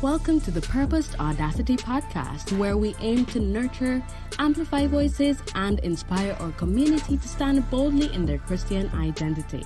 Welcome 0.00 0.40
to 0.42 0.50
the 0.50 0.62
Purposed 0.62 1.18
Audacity 1.20 1.76
podcast, 1.76 2.56
where 2.56 2.78
we 2.78 2.94
aim 3.00 3.26
to 3.26 3.40
nurture, 3.40 4.02
amplify 4.38 4.86
voices, 4.86 5.36
and 5.54 5.78
inspire 5.80 6.34
our 6.40 6.52
community 6.52 7.18
to 7.18 7.28
stand 7.28 7.68
boldly 7.68 8.12
in 8.14 8.24
their 8.24 8.38
Christian 8.38 8.88
identity. 8.94 9.64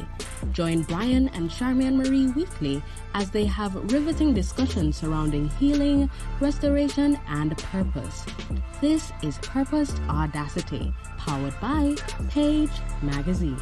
Join 0.53 0.83
Brian 0.83 1.29
and 1.35 1.51
Charmian 1.51 1.97
Marie 1.97 2.29
weekly 2.29 2.83
as 3.15 3.31
they 3.31 3.45
have 3.45 3.93
riveting 3.93 4.35
discussions 4.35 4.97
surrounding 4.97 5.49
healing, 5.51 6.11
restoration, 6.41 7.17
and 7.29 7.57
purpose. 7.59 8.27
This 8.81 9.13
is 9.23 9.39
Purposed 9.39 10.01
Audacity, 10.09 10.93
powered 11.17 11.59
by 11.61 11.95
Page 12.29 12.73
Magazine. 13.03 13.61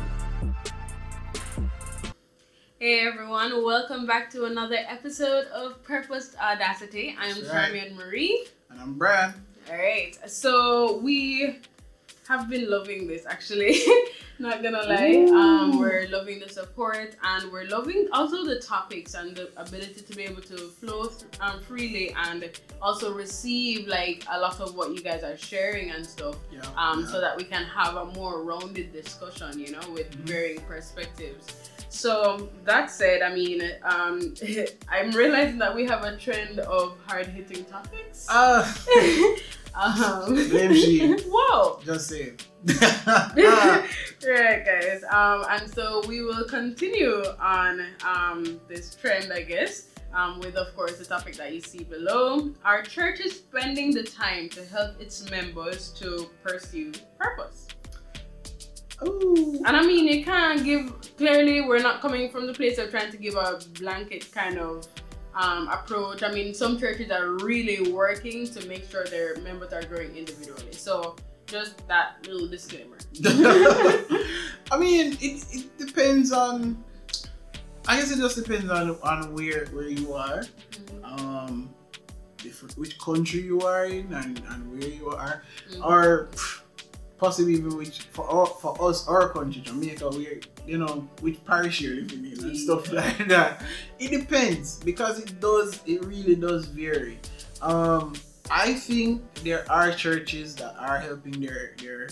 Hey 2.81 3.01
everyone, 3.07 3.63
welcome 3.63 4.07
back 4.07 4.31
to 4.31 4.47
another 4.47 4.79
episode 4.89 5.47
of 5.49 5.83
Purposed 5.85 6.35
Audacity. 6.39 7.15
I'm 7.21 7.37
right. 7.43 7.45
Charmian 7.45 7.95
Marie. 7.95 8.47
And 8.71 8.81
I'm 8.81 8.95
Brian. 8.95 9.35
Alright, 9.69 10.19
so 10.31 10.97
we 10.99 11.59
have 12.27 12.49
been 12.49 12.71
loving 12.71 13.07
this 13.07 13.27
actually. 13.27 13.79
Not 14.39 14.63
gonna 14.63 14.81
lie. 14.85 15.27
Um, 15.31 15.79
we're 15.79 16.09
loving 16.09 16.41
the 16.41 16.49
support 16.49 17.17
and 17.23 17.53
we're 17.53 17.67
loving 17.69 18.09
also 18.15 18.47
the 18.47 18.59
topics 18.61 19.13
and 19.13 19.37
the 19.37 19.51
ability 19.59 20.01
to 20.01 20.17
be 20.17 20.23
able 20.23 20.41
to 20.41 20.57
flow 20.57 21.05
th- 21.09 21.25
um, 21.43 21.61
freely 21.61 22.15
and 22.17 22.49
also 22.81 23.13
receive 23.13 23.87
like 23.89 24.25
a 24.33 24.41
lot 24.41 24.59
of 24.59 24.75
what 24.75 24.95
you 24.95 25.03
guys 25.03 25.23
are 25.23 25.37
sharing 25.37 25.91
and 25.91 26.07
stuff. 26.07 26.37
Yeah. 26.51 26.61
um, 26.79 27.01
yeah. 27.01 27.07
so 27.09 27.21
that 27.21 27.37
we 27.37 27.45
can 27.45 27.65
have 27.65 27.97
a 27.97 28.07
more 28.07 28.43
rounded 28.43 28.91
discussion, 28.95 29.59
you 29.59 29.73
know, 29.73 29.91
with 29.93 30.11
Mhm. 30.13 30.27
varying 30.27 30.61
perspectives. 30.63 31.69
So 31.91 32.49
that 32.65 32.89
said, 32.91 33.21
I 33.21 33.35
mean, 33.35 33.63
um, 33.83 34.35
I'm 34.89 35.11
realizing 35.11 35.59
that 35.59 35.75
we 35.75 35.85
have 35.87 36.05
a 36.05 36.17
trend 36.17 36.61
of 36.61 36.97
hard 37.07 37.27
hitting 37.27 37.65
topics. 37.65 38.27
Ah, 38.31 38.63
um. 39.75 40.37
Whoa. 41.27 41.81
just 41.85 42.09
say 42.09 42.33
it. 42.33 42.47
right, 44.25 44.65
guys. 44.65 45.03
Um, 45.11 45.45
and 45.51 45.69
so 45.69 46.03
we 46.07 46.23
will 46.23 46.45
continue 46.45 47.25
on 47.41 47.85
um, 48.07 48.61
this 48.69 48.95
trend, 48.95 49.33
I 49.33 49.43
guess. 49.43 49.89
Um, 50.13 50.41
with 50.41 50.57
of 50.57 50.75
course 50.75 50.97
the 50.99 51.05
topic 51.05 51.37
that 51.37 51.53
you 51.55 51.61
see 51.61 51.85
below. 51.85 52.53
Our 52.65 52.83
church 52.83 53.21
is 53.21 53.37
spending 53.37 53.93
the 53.93 54.03
time 54.03 54.49
to 54.51 54.65
help 54.65 55.01
its 55.01 55.31
members 55.31 55.91
to 56.01 56.29
pursue 56.43 56.93
purpose. 57.17 57.69
Ooh. 59.07 59.63
And 59.67 59.77
I 59.77 59.83
mean, 59.83 60.07
you 60.07 60.25
can't 60.25 60.65
give 60.65 60.93
clearly. 61.17 61.63
We're 61.63 61.79
not 61.83 62.01
coming 62.01 62.31
from 62.31 62.47
the 62.47 62.53
place 62.53 62.79
of 62.79 62.91
trying 62.91 63.11
to 63.11 63.17
give 63.17 63.35
a 63.35 63.61
blanket 63.81 64.31
kind 64.33 64.59
of 64.59 64.87
um, 65.35 65.69
approach. 65.69 66.23
I 66.23 66.31
mean, 66.33 66.53
some 66.55 66.79
churches 66.79 67.11
are 67.11 67.31
really 67.45 67.91
working 67.93 68.47
to 68.49 68.67
make 68.67 68.91
sure 68.91 69.05
their 69.05 69.37
members 69.37 69.73
are 69.73 69.83
growing 69.83 70.17
individually. 70.17 70.73
So 70.73 71.17
just 71.47 71.87
that 71.89 72.27
little 72.27 72.49
disclaimer. 72.49 72.97
I 74.71 74.79
mean, 74.79 75.17
it, 75.21 75.45
it 75.53 75.79
depends 75.79 76.33
on. 76.33 76.83
I 77.89 77.97
guess 77.97 78.13
it 78.13 78.19
just 78.19 78.37
depends 78.37 78.71
on 78.71 78.99
on 79.03 79.35
where 79.35 79.67
where 79.67 79.89
you 79.89 80.13
are, 80.13 80.45
um, 81.03 81.71
if, 82.45 82.63
which 82.77 82.99
country 83.01 83.41
you 83.41 83.63
are 83.63 83.87
in, 83.87 84.13
and, 84.13 84.41
and 84.51 84.71
where 84.71 84.89
you 84.89 85.09
are, 85.11 85.43
Mhm. 85.73 85.85
or 85.85 86.29
pff, 86.33 86.61
possibly 87.21 87.53
even 87.53 87.77
which 87.77 88.01
for 88.11 88.27
our, 88.29 88.47
for 88.47 88.75
us 88.83 89.07
our 89.07 89.29
country 89.29 89.61
Jamaica, 89.61 90.09
where 90.09 90.41
you 90.67 90.79
know 90.79 91.09
which 91.21 91.45
parish 91.45 91.81
you're 91.81 91.97
living 91.97 92.25
in 92.33 92.43
and 92.43 92.57
stuff 92.57 92.91
like 92.93 93.29
that. 93.29 93.63
It 93.99 94.11
depends 94.11 94.79
because 94.79 95.21
it 95.21 95.39
does 95.39 95.81
it 95.87 96.05
really 96.05 96.35
does 96.35 96.67
vary. 96.67 97.19
Um, 97.61 98.15
I 98.51 98.75
think 98.75 99.23
there 99.45 99.71
are 99.71 99.93
churches 99.93 100.57
that 100.57 100.75
are 100.79 100.99
helping 100.99 101.41
their 101.41 101.77
their 101.79 102.09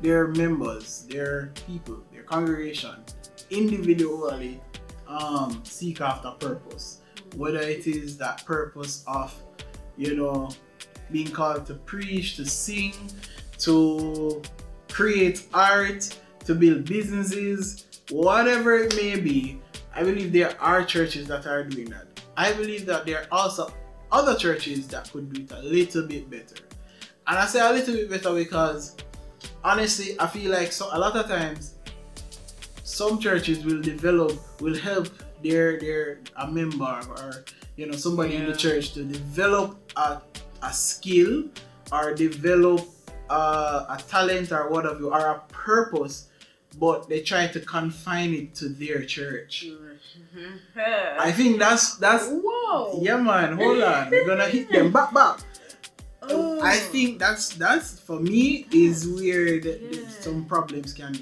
their 0.00 0.28
members, 0.28 1.06
their 1.08 1.52
people, 1.66 2.02
their 2.12 2.22
congregation 2.22 2.94
individually 3.50 4.60
um, 5.08 5.60
seek 5.64 6.00
after 6.00 6.30
purpose. 6.32 7.00
Whether 7.36 7.60
it 7.60 7.86
is 7.86 8.16
that 8.18 8.44
purpose 8.44 9.04
of, 9.06 9.34
you 9.96 10.14
know, 10.16 10.50
being 11.10 11.30
called 11.30 11.66
to 11.66 11.74
preach, 11.74 12.36
to 12.36 12.46
sing, 12.46 12.94
to 13.58 14.42
create 14.90 15.46
art, 15.52 16.16
to 16.44 16.54
build 16.54 16.84
businesses, 16.84 17.86
whatever 18.10 18.76
it 18.76 18.94
may 18.96 19.18
be, 19.18 19.60
I 19.94 20.02
believe 20.02 20.32
there 20.32 20.60
are 20.60 20.84
churches 20.84 21.26
that 21.28 21.46
are 21.46 21.64
doing 21.64 21.90
that. 21.90 22.06
I 22.36 22.52
believe 22.52 22.86
that 22.86 23.06
there 23.06 23.20
are 23.20 23.26
also 23.30 23.72
other 24.10 24.36
churches 24.36 24.86
that 24.88 25.10
could 25.12 25.32
do 25.32 25.42
it 25.42 25.52
a 25.52 25.62
little 25.62 26.06
bit 26.06 26.28
better. 26.28 26.56
And 27.26 27.38
I 27.38 27.46
say 27.46 27.60
a 27.60 27.72
little 27.72 27.94
bit 27.94 28.10
better 28.10 28.34
because 28.34 28.96
honestly, 29.62 30.16
I 30.20 30.26
feel 30.26 30.50
like 30.50 30.72
so 30.72 30.88
a 30.92 30.98
lot 30.98 31.16
of 31.16 31.26
times 31.26 31.74
some 32.82 33.18
churches 33.18 33.64
will 33.64 33.80
develop, 33.80 34.38
will 34.60 34.76
help 34.76 35.08
their 35.42 35.78
their 35.78 36.20
a 36.36 36.50
member 36.50 37.00
or 37.18 37.44
you 37.76 37.86
know 37.86 37.92
somebody 37.92 38.36
in 38.36 38.46
the 38.46 38.56
church 38.56 38.92
to 38.94 39.04
develop 39.04 39.76
a, 39.96 40.20
a 40.64 40.72
skill 40.72 41.44
or 41.92 42.14
develop 42.14 42.80
a, 43.30 43.34
a 43.34 43.98
talent 44.08 44.50
or 44.52 44.68
whatever 44.68 45.04
or 45.04 45.20
a 45.36 45.38
purpose, 45.48 46.28
but 46.78 47.08
they 47.08 47.20
try 47.20 47.46
to 47.46 47.60
confine 47.60 48.34
it 48.34 48.54
to 48.56 48.68
their 48.68 49.04
church. 49.04 49.66
Mm-hmm. 49.68 51.20
I 51.20 51.30
think 51.32 51.58
that's 51.58 51.96
that's 51.96 52.26
Whoa. 52.28 53.00
yeah 53.02 53.16
man, 53.16 53.56
hold 53.56 53.82
on. 53.82 54.10
We're 54.10 54.26
gonna 54.26 54.48
hit 54.48 54.70
them 54.70 54.90
back 54.92 55.14
back. 55.14 55.38
Oh. 56.22 56.60
I 56.62 56.76
think 56.76 57.18
that's 57.18 57.50
that's 57.50 58.00
for 58.00 58.18
me 58.18 58.66
is 58.72 59.06
where 59.06 59.60
the, 59.60 59.78
Yeah. 59.90 60.08
some 60.08 60.44
problems 60.46 60.92
can 60.94 61.14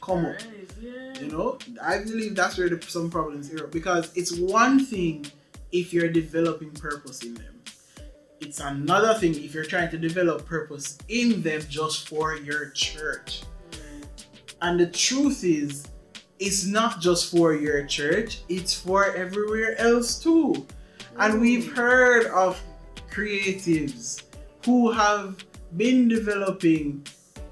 come 0.00 0.26
up. 0.26 0.36
Yeah. 0.80 1.18
You 1.20 1.28
know, 1.32 1.58
I 1.82 1.98
believe 1.98 2.36
that's 2.36 2.56
where 2.58 2.68
the, 2.68 2.80
some 2.86 3.10
problems 3.10 3.52
are 3.52 3.66
because 3.68 4.12
it's 4.14 4.36
one 4.38 4.84
thing 4.84 5.26
if 5.72 5.92
you're 5.92 6.08
developing 6.10 6.70
purpose 6.72 7.22
in 7.24 7.34
them. 7.34 7.57
It's 8.40 8.60
another 8.60 9.14
thing 9.14 9.34
if 9.34 9.52
you're 9.52 9.64
trying 9.64 9.90
to 9.90 9.98
develop 9.98 10.46
purpose 10.46 10.98
in 11.08 11.42
them 11.42 11.60
just 11.68 12.08
for 12.08 12.36
your 12.36 12.70
church. 12.70 13.42
And 14.62 14.78
the 14.78 14.86
truth 14.86 15.42
is, 15.44 15.88
it's 16.38 16.64
not 16.64 17.00
just 17.00 17.30
for 17.30 17.54
your 17.54 17.84
church, 17.86 18.42
it's 18.48 18.72
for 18.74 19.12
everywhere 19.14 19.76
else 19.80 20.18
too. 20.22 20.66
And 21.16 21.34
mm. 21.34 21.40
we've 21.40 21.72
heard 21.74 22.26
of 22.26 22.60
creatives 23.10 24.22
who 24.64 24.92
have 24.92 25.44
been 25.76 26.08
developing 26.08 27.04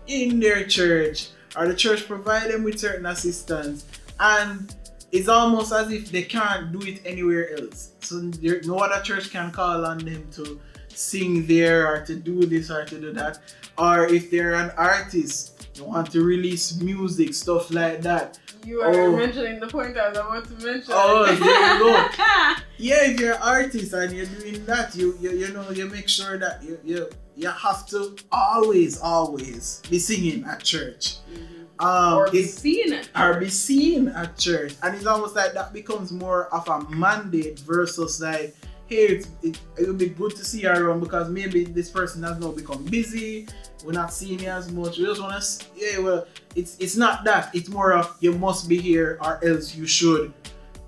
in 0.06 0.38
their 0.38 0.64
church, 0.66 1.30
or 1.56 1.66
the 1.66 1.74
church 1.74 2.06
provide 2.06 2.50
them 2.50 2.62
with 2.62 2.78
certain 2.78 3.06
assistance, 3.06 3.86
and 4.20 4.74
it's 5.10 5.28
almost 5.28 5.72
as 5.72 5.90
if 5.90 6.10
they 6.10 6.22
can't 6.22 6.72
do 6.72 6.86
it 6.86 7.00
anywhere 7.04 7.58
else. 7.58 7.92
So 8.00 8.20
there, 8.20 8.60
no 8.64 8.78
other 8.78 9.02
church 9.02 9.30
can 9.30 9.50
call 9.50 9.84
on 9.84 9.98
them 9.98 10.26
to 10.32 10.60
sing 10.96 11.46
there 11.46 11.86
or 11.86 12.04
to 12.06 12.14
do 12.16 12.44
this 12.46 12.70
or 12.70 12.84
to 12.84 13.00
do 13.00 13.12
that. 13.12 13.38
Or 13.78 14.06
if 14.06 14.30
they're 14.30 14.54
an 14.54 14.70
artist, 14.76 15.68
they 15.74 15.82
want 15.82 16.10
to 16.12 16.22
release 16.22 16.80
music, 16.80 17.34
stuff 17.34 17.70
like 17.70 18.00
that. 18.02 18.38
You 18.64 18.80
are 18.80 18.92
Oh. 18.94 19.16
mentioning 19.16 19.60
the 19.60 19.68
point 19.68 19.96
I 19.96 20.08
was 20.08 20.18
about 20.18 20.44
to 20.48 20.54
mention. 20.66 20.90
Oh, 20.92 21.24
there 21.26 21.34
you 21.34 21.78
go. 21.78 22.06
Yeah, 22.78 23.04
if 23.08 23.18
you're 23.20 23.34
an 23.34 23.42
artist 23.42 23.92
and 23.94 24.12
you're 24.12 24.26
doing 24.26 24.64
that, 24.66 24.94
you 24.94 25.16
you, 25.20 25.30
you 25.30 25.48
know 25.52 25.70
you 25.70 25.86
make 25.88 26.08
sure 26.08 26.36
that 26.38 26.62
you, 26.62 26.78
you 26.84 27.08
you 27.34 27.48
have 27.48 27.86
to 27.88 28.16
always 28.30 29.00
always 29.00 29.80
be 29.88 29.98
singing 29.98 30.44
at 30.44 30.62
church. 30.62 31.16
Mhm. 31.32 31.64
Um, 31.78 32.14
or 32.18 32.30
be 32.30 32.42
seen 32.44 32.92
it. 32.92 33.08
or 33.16 33.38
be 33.40 33.48
seen 33.50 34.08
at 34.08 34.36
church, 34.38 34.74
and 34.82 34.94
it's 34.96 35.06
almost 35.06 35.36
like 35.36 35.52
that 35.54 35.72
becomes 35.72 36.10
more 36.12 36.48
of 36.52 36.68
a 36.68 36.80
mandate 36.90 37.60
versus 37.60 38.20
like, 38.20 38.54
hey, 38.86 38.96
it's, 39.06 39.28
it, 39.42 39.60
it 39.78 39.86
would 39.88 39.98
be 39.98 40.08
good 40.08 40.34
to 40.36 40.44
see 40.44 40.62
you 40.62 40.68
around 40.70 41.00
because 41.00 41.28
maybe 41.28 41.64
this 41.64 41.90
person 41.90 42.22
has 42.22 42.38
now 42.38 42.52
become 42.52 42.84
busy. 42.84 43.46
We're 43.84 43.92
not 43.92 44.12
seeing 44.12 44.40
you 44.40 44.48
as 44.48 44.70
much. 44.72 44.98
We 44.98 45.04
just 45.04 45.20
want 45.20 45.42
to, 45.42 45.66
yeah, 45.76 45.98
well, 45.98 46.26
it's 46.54 46.76
it's 46.78 46.96
not 46.96 47.24
that. 47.24 47.54
It's 47.54 47.68
more 47.68 47.92
of 47.92 48.16
you 48.20 48.32
must 48.32 48.68
be 48.68 48.80
here 48.80 49.18
or 49.22 49.44
else 49.44 49.74
you 49.74 49.86
should, 49.86 50.32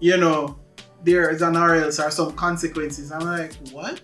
you 0.01 0.17
know, 0.17 0.57
there 1.05 1.31
is 1.31 1.43
an 1.43 1.57
or 1.57 1.75
else 1.75 2.01
or 2.01 2.11
some 2.11 2.33
consequences. 2.33 3.13
I'm 3.13 3.21
like, 3.21 3.53
what? 3.73 4.01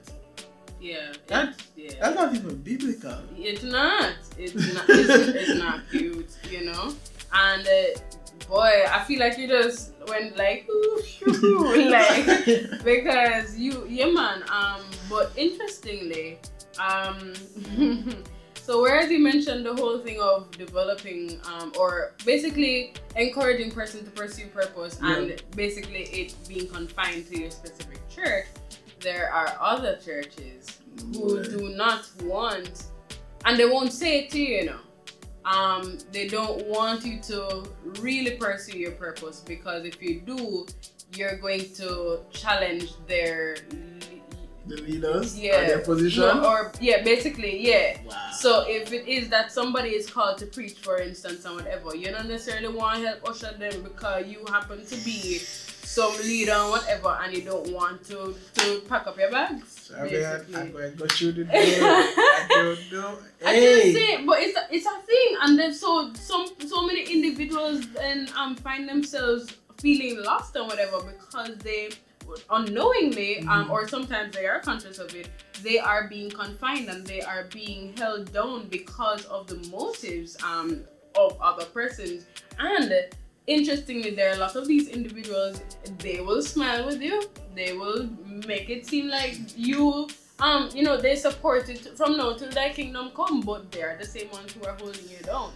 Yeah. 0.80 1.12
That- 1.28 1.60
yeah. 1.76 1.90
That's 2.00 2.14
not 2.16 2.34
even 2.34 2.56
biblical. 2.62 3.18
It's 3.36 3.62
not. 3.62 4.12
It's 4.38 4.54
not. 4.54 4.84
It's, 4.88 5.10
it's 5.50 5.58
not 5.58 5.80
cute, 5.90 6.30
you 6.50 6.64
know. 6.66 6.94
And 7.32 7.66
uh, 7.66 8.00
boy, 8.48 8.84
I 8.90 9.02
feel 9.04 9.20
like 9.20 9.38
you 9.38 9.48
just 9.48 9.92
went 10.08 10.36
like, 10.36 10.68
ooh, 10.70 11.02
shoo, 11.02 11.88
like 11.90 12.26
because 12.84 13.56
you, 13.58 13.86
yeah, 13.88 14.06
man. 14.06 14.42
Um, 14.50 14.82
but 15.10 15.32
interestingly, 15.36 16.38
um, 16.78 17.34
So 18.64 18.80
whereas 18.80 19.10
you 19.10 19.18
mentioned 19.18 19.66
the 19.66 19.74
whole 19.74 19.98
thing 19.98 20.18
of 20.22 20.50
developing 20.52 21.38
um, 21.44 21.70
or 21.78 22.14
basically 22.24 22.94
encouraging 23.14 23.70
person 23.70 24.02
to 24.06 24.10
pursue 24.10 24.46
purpose 24.46 24.98
Yeah. 25.02 25.18
and 25.18 25.42
basically 25.54 26.04
it 26.04 26.34
being 26.48 26.66
confined 26.68 27.26
to 27.28 27.38
your 27.38 27.50
specific 27.50 27.98
church, 28.08 28.46
there 29.00 29.30
are 29.30 29.54
other 29.60 29.98
churches 30.02 30.78
who 31.12 31.36
Yeah. 31.42 31.42
do 31.58 31.68
not 31.76 32.08
want 32.22 32.84
and 33.44 33.58
they 33.58 33.66
won't 33.68 33.92
say 33.92 34.20
it 34.20 34.30
to 34.30 34.38
you, 34.40 34.56
you 34.60 34.64
know. 34.64 34.80
Um, 35.44 35.98
they 36.10 36.26
don't 36.28 36.66
want 36.66 37.04
you 37.04 37.20
to 37.22 37.64
really 38.00 38.36
pursue 38.36 38.78
your 38.78 38.92
purpose 38.92 39.40
because 39.40 39.84
if 39.84 40.02
you 40.02 40.20
do, 40.20 40.66
you're 41.14 41.36
going 41.36 41.72
to 41.74 42.20
challenge 42.32 42.92
their 43.06 43.56
The 44.66 44.76
leaders, 44.76 45.38
yeah 45.38 45.66
their 45.66 45.80
position. 45.80 46.22
No, 46.22 46.44
or 46.44 46.72
yeah, 46.80 47.02
basically 47.02 47.60
yeah. 47.68 47.98
wow. 48.06 48.30
So 48.32 48.64
if 48.66 48.92
it 48.92 49.06
is 49.06 49.28
that 49.28 49.52
somebody 49.52 49.90
is 49.90 50.08
called 50.08 50.38
to 50.38 50.46
preach, 50.46 50.78
for 50.78 50.96
instance, 50.98 51.44
or 51.44 51.56
whatever, 51.56 51.94
you 51.94 52.10
don't 52.10 52.28
necessarily 52.28 52.68
want 52.74 53.02
to 53.02 53.08
help 53.08 53.28
usher 53.28 53.52
them 53.58 53.82
because 53.82 54.26
you 54.26 54.44
happen 54.48 54.84
to 54.86 54.96
be 55.04 55.42
some 55.94 56.16
leader 56.18 56.52
and 56.52 56.70
whatever, 56.70 57.12
and 57.22 57.30
you 57.36 57.42
don't 57.42 57.68
want 57.72 58.04
to 58.10 58.34
to 58.58 58.80
pack 58.88 59.06
up 59.06 59.16
your 59.18 59.30
bags. 59.30 59.68
So 59.88 59.94
basically. 60.02 60.56
I'm 60.56 60.72
going 60.72 60.90
to 60.92 60.98
go 60.98 61.06
through 61.06 61.32
the 61.32 61.44
door. 61.44 61.52
I 61.54 62.46
don't 62.50 62.92
know. 62.92 63.18
I 63.46 63.60
just 63.60 63.92
say, 63.98 64.24
but 64.24 64.38
it's 64.44 64.56
a, 64.58 64.64
it's 64.74 64.86
a 64.86 64.98
thing, 65.10 65.30
and 65.42 65.58
then 65.58 65.72
so 65.72 66.12
some 66.14 66.46
so 66.66 66.78
many 66.88 67.02
individuals 67.16 67.80
then 67.92 68.28
um 68.36 68.56
find 68.56 68.88
themselves 68.88 69.52
feeling 69.80 70.22
lost 70.22 70.56
and 70.56 70.66
whatever 70.66 70.98
because 71.12 71.56
they 71.58 71.90
unknowingly 72.50 73.40
um 73.40 73.66
Mhm. 73.66 73.70
or 73.70 73.86
sometimes 73.88 74.34
they 74.34 74.46
are 74.46 74.60
conscious 74.60 74.98
of 74.98 75.14
it 75.14 75.28
they 75.62 75.78
are 75.78 76.08
being 76.08 76.30
confined 76.30 76.88
and 76.88 77.06
they 77.06 77.20
are 77.20 77.44
being 77.52 77.94
held 77.96 78.32
down 78.32 78.66
because 78.68 79.24
of 79.26 79.46
the 79.46 79.56
motives 79.68 80.36
um 80.42 80.84
of 81.16 81.36
other 81.40 81.66
persons 81.66 82.24
and 82.58 82.90
interestingly 83.46 84.10
there 84.10 84.30
are 84.30 84.34
a 84.34 84.38
lot 84.38 84.56
of 84.56 84.66
these 84.66 84.88
individuals 84.88 85.60
they 85.98 86.20
will 86.20 86.42
smile 86.42 86.86
with 86.86 87.00
you 87.02 87.22
they 87.54 87.72
will 87.72 88.08
make 88.46 88.70
it 88.70 88.86
seem 88.86 89.08
like 89.08 89.36
you 89.56 90.08
um, 90.40 90.68
you 90.74 90.82
know, 90.82 90.96
they 90.96 91.14
support 91.14 91.68
it 91.68 91.96
from 91.96 92.16
now 92.16 92.32
till 92.32 92.50
thy 92.50 92.70
kingdom 92.70 93.10
come, 93.14 93.40
but 93.40 93.70
they're 93.70 93.96
the 93.96 94.06
same 94.06 94.30
ones 94.30 94.52
who 94.52 94.64
are 94.64 94.74
holding 94.74 95.08
you 95.08 95.18
down. 95.24 95.52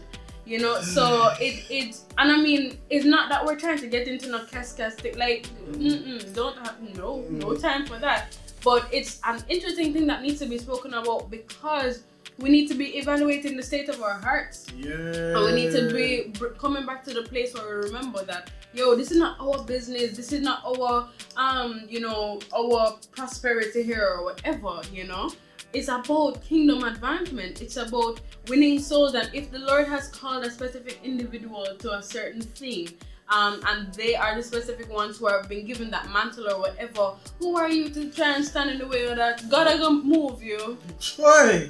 You 0.46 0.60
know, 0.60 0.80
so 0.80 1.30
it 1.40 1.66
it's 1.68 2.04
and 2.16 2.32
I 2.32 2.36
mean, 2.40 2.78
it's 2.88 3.04
not 3.04 3.28
that 3.28 3.44
we're 3.44 3.58
trying 3.58 3.78
to 3.78 3.86
get 3.86 4.08
into 4.08 4.30
no 4.30 4.38
cascastic 4.38 5.18
like, 5.18 5.46
mm-mm, 5.72 6.34
don't 6.34 6.56
have 6.58 6.80
no 6.96 7.22
no 7.28 7.54
time 7.54 7.84
for 7.84 7.98
that. 7.98 8.38
But 8.64 8.88
it's 8.90 9.20
an 9.26 9.42
interesting 9.48 9.92
thing 9.92 10.06
that 10.06 10.22
needs 10.22 10.38
to 10.38 10.46
be 10.46 10.56
spoken 10.56 10.94
about 10.94 11.30
because 11.30 12.04
we 12.38 12.48
need 12.48 12.68
to 12.68 12.74
be 12.74 12.96
evaluating 12.98 13.56
the 13.56 13.62
state 13.62 13.88
of 13.88 14.00
our 14.02 14.14
hearts. 14.14 14.66
Yeah. 14.76 14.92
And 14.92 15.44
we 15.44 15.52
need 15.52 15.72
to 15.72 15.92
be 15.92 16.32
coming 16.58 16.86
back 16.86 17.04
to 17.04 17.14
the 17.14 17.22
place 17.22 17.52
where 17.54 17.66
we 17.66 17.86
remember 17.86 18.24
that, 18.24 18.50
yo, 18.72 18.94
this 18.94 19.10
is 19.10 19.18
not 19.18 19.38
our 19.40 19.64
business. 19.64 20.16
This 20.16 20.32
is 20.32 20.40
not 20.40 20.62
our, 20.64 21.08
um, 21.36 21.82
you 21.88 22.00
know, 22.00 22.40
our 22.56 22.96
prosperity 23.10 23.82
here 23.82 24.06
or 24.06 24.24
whatever, 24.24 24.80
you 24.92 25.04
know. 25.04 25.30
It's 25.72 25.88
about 25.88 26.42
kingdom 26.42 26.84
advancement. 26.84 27.60
It's 27.60 27.76
about 27.76 28.20
winning 28.46 28.78
souls. 28.78 29.14
And 29.14 29.28
if 29.34 29.50
the 29.50 29.58
Lord 29.58 29.88
has 29.88 30.08
called 30.08 30.44
a 30.44 30.50
specific 30.50 31.00
individual 31.02 31.66
to 31.78 31.98
a 31.98 32.02
certain 32.02 32.40
thing, 32.40 32.88
um, 33.30 33.60
and 33.66 33.92
they 33.92 34.14
are 34.14 34.34
the 34.34 34.42
specific 34.42 34.90
ones 34.90 35.18
who 35.18 35.26
have 35.26 35.48
been 35.48 35.66
given 35.66 35.90
that 35.90 36.10
mantle 36.10 36.50
or 36.50 36.60
whatever, 36.60 37.12
who 37.38 37.56
are 37.56 37.70
you 37.70 37.90
to 37.90 38.10
try 38.10 38.36
and 38.36 38.44
stand 38.44 38.70
in 38.70 38.78
the 38.78 38.86
way 38.86 39.04
of 39.06 39.16
that? 39.16 39.46
God 39.50 39.66
are 39.66 39.76
gonna 39.76 40.02
move 40.02 40.42
you. 40.42 40.78
Boy, 41.18 41.68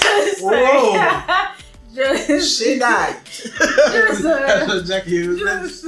Just 0.00 0.42
Whoa. 0.42 0.92
like- 0.92 1.48
just 1.94 2.58
she 2.58 2.78
died. 2.78 3.16
Yes, 3.26 4.18
sir. 4.18 4.46
That's 4.46 4.68
what 4.68 4.84
Jackie 4.86 5.22
Just, 5.36 5.84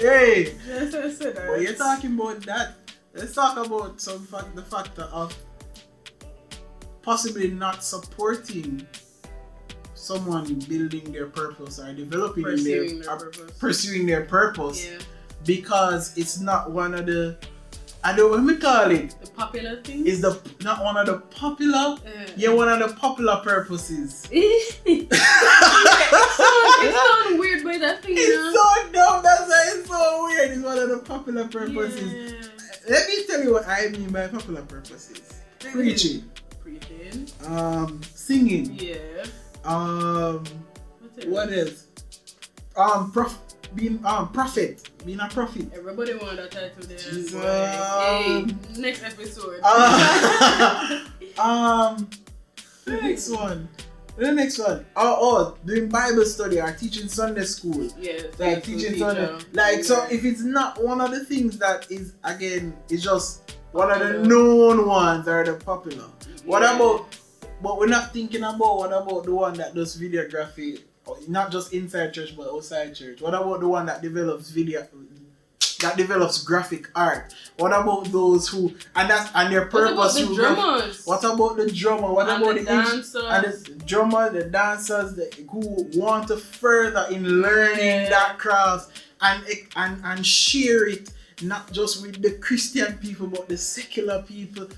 Hey, 0.00 0.54
just 0.90 1.18
said 1.18 1.34
but 1.46 1.60
you're 1.62 1.74
talking 1.74 2.14
about 2.14 2.40
that. 2.42 2.74
Let's 3.14 3.34
talk 3.34 3.56
about 3.64 4.00
some 4.00 4.26
fact, 4.26 4.54
the 4.54 4.62
factor 4.62 5.02
of 5.04 5.34
possibly 7.02 7.50
not 7.50 7.82
supporting 7.84 8.86
someone 9.94 10.58
building 10.68 11.12
their 11.12 11.26
purpose 11.26 11.78
or 11.80 11.92
developing 11.94 12.44
in 12.44 12.50
pursuing 12.50 13.00
their, 13.00 13.04
their 13.04 13.12
uh, 13.12 13.18
purpose. 13.18 13.58
pursuing 13.58 14.06
their 14.06 14.24
purpose 14.24 14.86
Yeah, 14.86 14.98
because 15.44 16.16
it's 16.18 16.38
not 16.38 16.70
one 16.70 16.94
of 16.94 17.06
the 17.06 17.38
I 18.06 18.14
don't 18.14 18.30
what 18.30 18.44
we 18.44 18.56
call 18.56 18.88
it 18.92 19.16
the 19.20 19.30
popular 19.32 19.82
thing. 19.82 20.06
is 20.06 20.20
the 20.20 20.40
not 20.62 20.84
one 20.84 20.96
of 20.96 21.06
the 21.06 21.18
popular 21.36 21.96
Uh, 22.06 22.26
yeah 22.36 22.50
one 22.50 22.68
of 22.68 22.78
the 22.78 22.94
popular 22.94 23.38
purposes. 23.42 24.28
It 24.30 24.78
sounds 24.86 25.08
it 26.84 26.94
sound 26.94 27.38
weird 27.40 27.64
by 27.64 27.78
that 27.78 28.04
thing, 28.04 28.14
it's 28.16 28.54
so 28.56 28.92
dumb 28.92 29.24
that's 29.24 29.48
why 29.50 29.70
it's 29.74 29.88
so 29.88 30.24
weird. 30.26 30.50
It's 30.52 30.62
one 30.62 30.78
of 30.78 30.88
the 30.88 30.98
popular 30.98 31.48
purposes. 31.48 32.32
Yeah. 32.32 32.90
let 32.90 33.08
me 33.08 33.26
tell 33.26 33.42
you 33.42 33.52
what 33.54 33.66
I 33.66 33.88
mean 33.88 34.10
by 34.10 34.28
popular 34.28 34.62
purposes. 34.62 35.42
Preaching. 35.58 36.30
Preaching. 36.62 37.26
um 37.46 38.00
singing. 38.04 38.72
Yeah. 38.74 39.24
um 39.64 40.44
what 41.26 41.52
else? 41.52 41.86
Um 42.76 43.10
prof 43.10 43.36
being 43.74 43.98
um 44.06 44.30
prophet 44.30 44.88
being 45.06 45.20
a 45.20 45.28
prophet 45.28 45.70
Everybody 45.74 46.14
want 46.14 46.36
that 46.36 46.50
title 46.50 46.82
there. 46.86 46.98
Jesus. 46.98 47.32
Hey, 47.32 48.46
next 48.76 49.04
episode. 49.04 49.60
Uh, 49.62 51.04
um, 51.38 52.10
the 52.84 52.92
next 53.00 53.30
one. 53.30 53.68
The 54.16 54.32
next 54.32 54.58
one. 54.58 54.84
Oh, 54.96 55.16
oh, 55.20 55.58
doing 55.66 55.88
Bible 55.88 56.24
study 56.24 56.60
or 56.60 56.72
teaching 56.72 57.08
Sunday 57.08 57.44
school. 57.44 57.88
yeah, 58.00 58.22
Like 58.38 58.64
teaching 58.64 58.94
teacher. 58.94 58.98
Sunday. 58.98 59.44
Like 59.52 59.84
so, 59.84 60.06
if 60.10 60.24
it's 60.24 60.42
not 60.42 60.82
one 60.82 61.00
of 61.00 61.10
the 61.10 61.24
things 61.24 61.58
that 61.58 61.90
is 61.90 62.14
again, 62.24 62.74
it's 62.88 63.02
just 63.02 63.56
one 63.72 63.90
of 63.90 63.98
the 64.00 64.26
known 64.26 64.86
ones 64.88 65.28
or 65.28 65.44
the 65.44 65.54
popular. 65.54 66.04
What 66.44 66.62
Yeah. 66.62 66.76
about? 66.76 67.06
But 67.62 67.78
we're 67.78 67.86
not 67.88 68.12
thinking 68.12 68.42
about 68.42 68.76
what 68.78 68.92
about 68.92 69.24
the 69.24 69.34
one 69.34 69.54
that 69.54 69.74
does 69.74 69.96
videography, 70.00 70.80
not 71.28 71.50
just 71.52 71.72
inside 71.72 72.12
church 72.14 72.36
but 72.36 72.48
outside 72.48 72.94
church. 72.94 73.20
What 73.20 73.34
about 73.34 73.60
the 73.60 73.68
one 73.68 73.86
that 73.86 74.02
develops 74.02 74.50
video? 74.50 74.86
That 75.80 75.96
develops 75.98 76.42
graphic 76.42 76.88
art. 76.94 77.34
What 77.58 77.70
about 77.70 78.06
those 78.10 78.48
who 78.48 78.72
and 78.94 79.10
that's 79.10 79.30
and 79.34 79.52
their 79.52 79.66
What 79.68 79.92
about 79.92 79.96
purpose? 80.14 80.14
the 80.28 80.34
drummers? 80.34 81.04
What 81.04 81.22
about 81.24 81.56
the 81.58 81.70
drummer? 81.70 82.12
What 82.12 82.28
and 82.30 82.42
about 82.42 82.54
the 82.54 82.60
the, 82.60 82.66
dancers? 82.66 83.14
and 83.14 83.44
the 83.44 83.84
drummer, 83.84 84.30
the 84.30 84.44
dancers 84.44 85.14
the, 85.16 85.30
who 85.50 85.86
want 86.00 86.28
to 86.28 86.38
further 86.38 87.06
in 87.10 87.24
learning 87.42 87.78
Yeah. 87.84 88.08
that 88.08 88.38
craft 88.38 88.90
and 89.20 89.44
and 89.76 90.00
and 90.02 90.26
share 90.26 90.88
it 90.88 91.10
not 91.42 91.70
just 91.70 92.00
with 92.02 92.22
the 92.22 92.32
Christian 92.38 92.94
people 92.96 93.26
but 93.26 93.46
the 93.46 93.58
secular 93.58 94.22
people. 94.22 94.68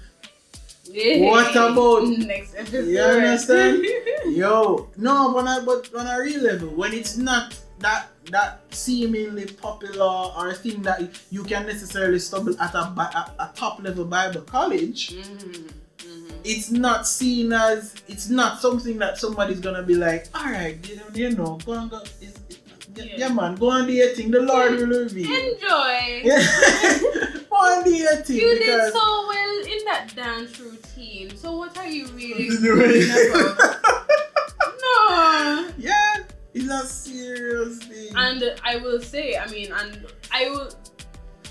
What 0.92 1.50
about- 1.50 2.08
next 2.26 2.54
episode? 2.56 2.86
You 2.86 3.00
understand? 3.00 3.84
Yo, 4.26 4.88
no, 4.96 5.32
but 5.32 5.46
on 5.46 5.62
a, 5.62 5.64
but 5.64 5.94
on 5.94 6.06
a 6.06 6.22
real 6.22 6.40
level, 6.42 6.68
when 6.70 6.92
it's 6.92 7.16
not 7.16 7.54
that 7.80 8.08
that 8.30 8.60
seemingly 8.70 9.46
popular 9.46 10.04
or 10.36 10.52
thing 10.52 10.82
that 10.82 11.00
you 11.30 11.42
can 11.44 11.66
necessarily 11.66 12.18
stumble 12.18 12.60
at 12.60 12.74
a, 12.74 12.78
a, 12.78 13.32
a 13.38 13.50
top 13.54 13.82
level 13.82 14.04
Bible 14.04 14.42
college, 14.42 15.10
Mhm, 15.14 15.70
mhm. 15.98 16.32
it's 16.44 16.70
not 16.70 17.06
seen 17.06 17.52
as 17.52 17.94
it's 18.08 18.28
not 18.28 18.60
something 18.60 18.98
that 18.98 19.16
somebody's 19.18 19.60
gonna 19.60 19.82
be 19.82 19.94
like, 19.94 20.26
all 20.34 20.44
right, 20.44 20.76
you 20.88 20.96
know, 20.96 21.04
you 21.14 21.30
know 21.30 21.58
go 21.64 21.72
and 21.72 21.90
go. 21.90 22.00
It's, 22.20 22.38
it, 22.50 22.58
yeah. 22.96 23.04
Yeah. 23.16 23.28
man, 23.32 23.54
go 23.54 23.70
and 23.70 23.86
do 23.86 23.92
your 23.92 24.08
thing. 24.14 24.30
The 24.32 24.40
Lord 24.40 24.72
will 24.72 24.88
reveal. 24.88 25.30
Enjoy. 25.30 26.20
Yeah. 26.24 26.98
go 27.50 27.76
and 27.76 27.84
do 27.84 27.94
your 27.94 28.16
thing 28.16 28.36
You 28.38 28.58
did 28.58 28.92
so 28.92 28.98
well 29.28 29.47
that 29.88 30.14
dance 30.14 30.58
routine. 30.60 31.36
So 31.36 31.56
what 31.56 31.76
are 31.78 31.86
you 31.86 32.06
really 32.08 32.48
Doing-? 32.48 33.08
No. 34.80 35.68
yeah, 35.78 36.18
it's 36.54 36.68
a 36.70 36.86
serious 36.86 37.78
thing. 37.82 38.12
And 38.16 38.54
I 38.64 38.76
will 38.76 39.00
say, 39.00 39.36
I 39.36 39.46
mean, 39.48 39.72
and 39.72 40.06
I 40.32 40.48
will 40.50 40.70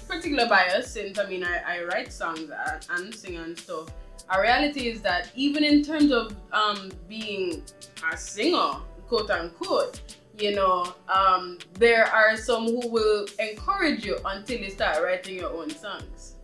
particular 0.07 0.47
bias 0.47 0.89
since 0.89 1.19
I 1.19 1.25
mean 1.27 1.43
I, 1.43 1.57
I 1.79 1.83
write 1.83 2.13
songs 2.13 2.49
and, 2.49 2.87
and 2.91 3.13
sing 3.13 3.35
and 3.37 3.57
stuff. 3.57 3.89
A 4.29 4.41
reality 4.41 4.87
is 4.89 5.01
that 5.01 5.29
even 5.35 5.63
in 5.63 5.83
terms 5.83 6.11
of 6.11 6.35
um 6.53 6.91
being 7.09 7.63
a 8.11 8.15
singer, 8.17 8.73
quote 9.07 9.29
unquote, 9.31 9.99
you 10.37 10.55
know, 10.55 10.93
um, 11.09 11.57
there 11.73 12.05
are 12.05 12.37
some 12.37 12.65
who 12.65 12.87
will 12.89 13.25
encourage 13.39 14.05
you 14.05 14.17
until 14.25 14.59
you 14.59 14.69
start 14.69 15.03
writing 15.03 15.35
your 15.39 15.51
own 15.51 15.69
songs. 15.71 16.35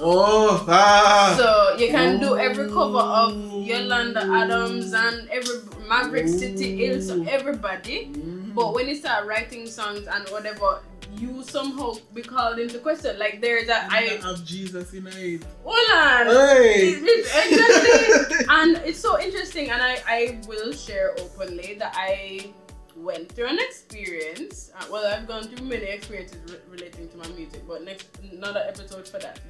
Oh, 0.00 0.64
ah. 0.68 1.34
So 1.36 1.76
you 1.82 1.90
can 1.90 2.20
do 2.20 2.36
every 2.38 2.68
cover 2.68 2.98
of 2.98 3.36
Ooh. 3.36 3.62
Yolanda 3.62 4.20
Adams 4.22 4.92
and 4.92 5.28
every 5.30 5.56
Maverick 5.88 6.28
City 6.28 6.76
Hills, 6.76 7.10
Ooh. 7.10 7.24
everybody. 7.28 8.06
Mhm. 8.12 8.54
But 8.54 8.74
when 8.74 8.88
you 8.88 8.96
start 8.96 9.26
writing 9.26 9.66
songs 9.66 10.06
and 10.06 10.28
whatever, 10.28 10.80
you 11.16 11.42
somehow 11.44 11.94
be 12.14 12.22
called 12.22 12.58
into 12.58 12.78
question. 12.78 13.18
Like 13.18 13.40
there's 13.40 13.68
a 13.68 13.84
I 13.90 14.18
have 14.22 14.44
Jesus 14.44 14.92
in 14.94 15.06
it. 15.06 15.42
Hold 15.64 15.90
on. 15.94 16.26
Hey. 16.26 16.88
It- 16.96 17.02
it- 17.04 17.26
exactly. 17.50 18.46
and 18.48 18.76
it's 18.88 18.98
so 18.98 19.20
interesting, 19.20 19.70
and 19.70 19.80
I 19.82 19.98
I 20.06 20.38
will 20.48 20.72
share 20.72 21.14
openly 21.20 21.74
that 21.78 21.92
I 21.96 22.50
went 22.96 23.32
through 23.32 23.46
an 23.46 23.58
experience. 23.60 24.70
Uh, 24.78 24.84
well, 24.90 25.04
I've 25.06 25.26
gone 25.26 25.44
through 25.44 25.66
many 25.66 25.84
experiences 25.86 26.38
re- 26.50 26.58
relating 26.70 27.08
to 27.08 27.16
my 27.16 27.28
music, 27.36 27.62
but 27.66 27.84
next 27.84 28.08
another 28.32 28.62
episode 28.66 29.06
for 29.08 29.18
that. 29.18 29.40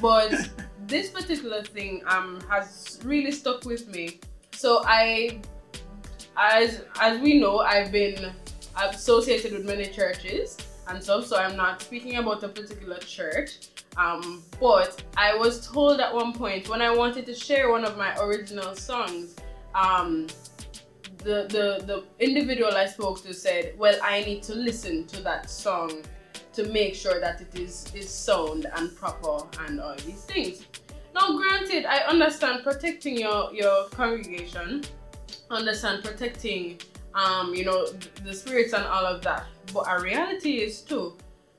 But 0.00 0.32
this 0.86 1.10
particular 1.10 1.62
thing 1.62 2.02
um 2.06 2.40
has 2.50 3.00
really 3.04 3.32
stuck 3.32 3.64
with 3.64 3.88
me. 3.88 4.20
So 4.52 4.82
I, 4.84 5.40
as 6.36 6.82
as 7.00 7.20
we 7.20 7.38
know, 7.40 7.60
I've 7.60 7.90
been 7.90 8.32
associated 8.76 9.52
with 9.52 9.64
many 9.64 9.86
churches 9.86 10.56
and 10.88 11.02
stuff. 11.02 11.26
So 11.26 11.36
I'm 11.36 11.56
not 11.56 11.80
speaking 11.82 12.16
about 12.16 12.42
a 12.42 12.48
particular 12.48 12.98
church. 12.98 13.68
Um, 13.96 14.42
but 14.60 15.02
I 15.16 15.34
was 15.36 15.66
told 15.66 16.00
at 16.00 16.12
one 16.12 16.32
point 16.32 16.68
when 16.68 16.82
I 16.82 16.94
wanted 16.94 17.26
to 17.26 17.34
share 17.34 17.70
one 17.70 17.84
of 17.84 17.96
my 17.96 18.16
original 18.18 18.74
songs, 18.74 19.36
um, 19.74 20.26
the, 21.18 21.46
the 21.48 21.84
the 21.86 22.04
individual 22.18 22.72
I 22.74 22.86
spoke 22.86 23.22
to 23.22 23.32
said, 23.32 23.74
"Well, 23.78 23.98
I 24.02 24.20
need 24.24 24.42
to 24.44 24.54
listen 24.54 25.06
to 25.08 25.22
that 25.22 25.48
song 25.48 26.02
to 26.54 26.64
make 26.68 26.94
sure 26.94 27.20
that 27.20 27.40
it 27.40 27.54
is 27.58 27.92
is 27.94 28.08
sound 28.08 28.66
and 28.76 28.94
proper 28.96 29.46
and 29.64 29.80
all 29.80 29.96
these 29.96 30.24
things." 30.24 30.64
Now, 31.14 31.36
granted, 31.36 31.86
I 31.86 31.98
understand 31.98 32.64
protecting 32.64 33.18
your 33.18 33.52
your 33.54 33.88
congregation, 33.90 34.82
understand 35.50 36.02
protecting, 36.02 36.80
um, 37.14 37.54
you 37.54 37.64
know, 37.64 37.86
the 38.24 38.34
spirits 38.34 38.72
and 38.72 38.84
all 38.84 39.06
of 39.06 39.22
that. 39.22 39.46
But 39.72 39.84
a 39.88 40.00
reality 40.02 40.58
is 40.58 40.80
too. 40.80 41.16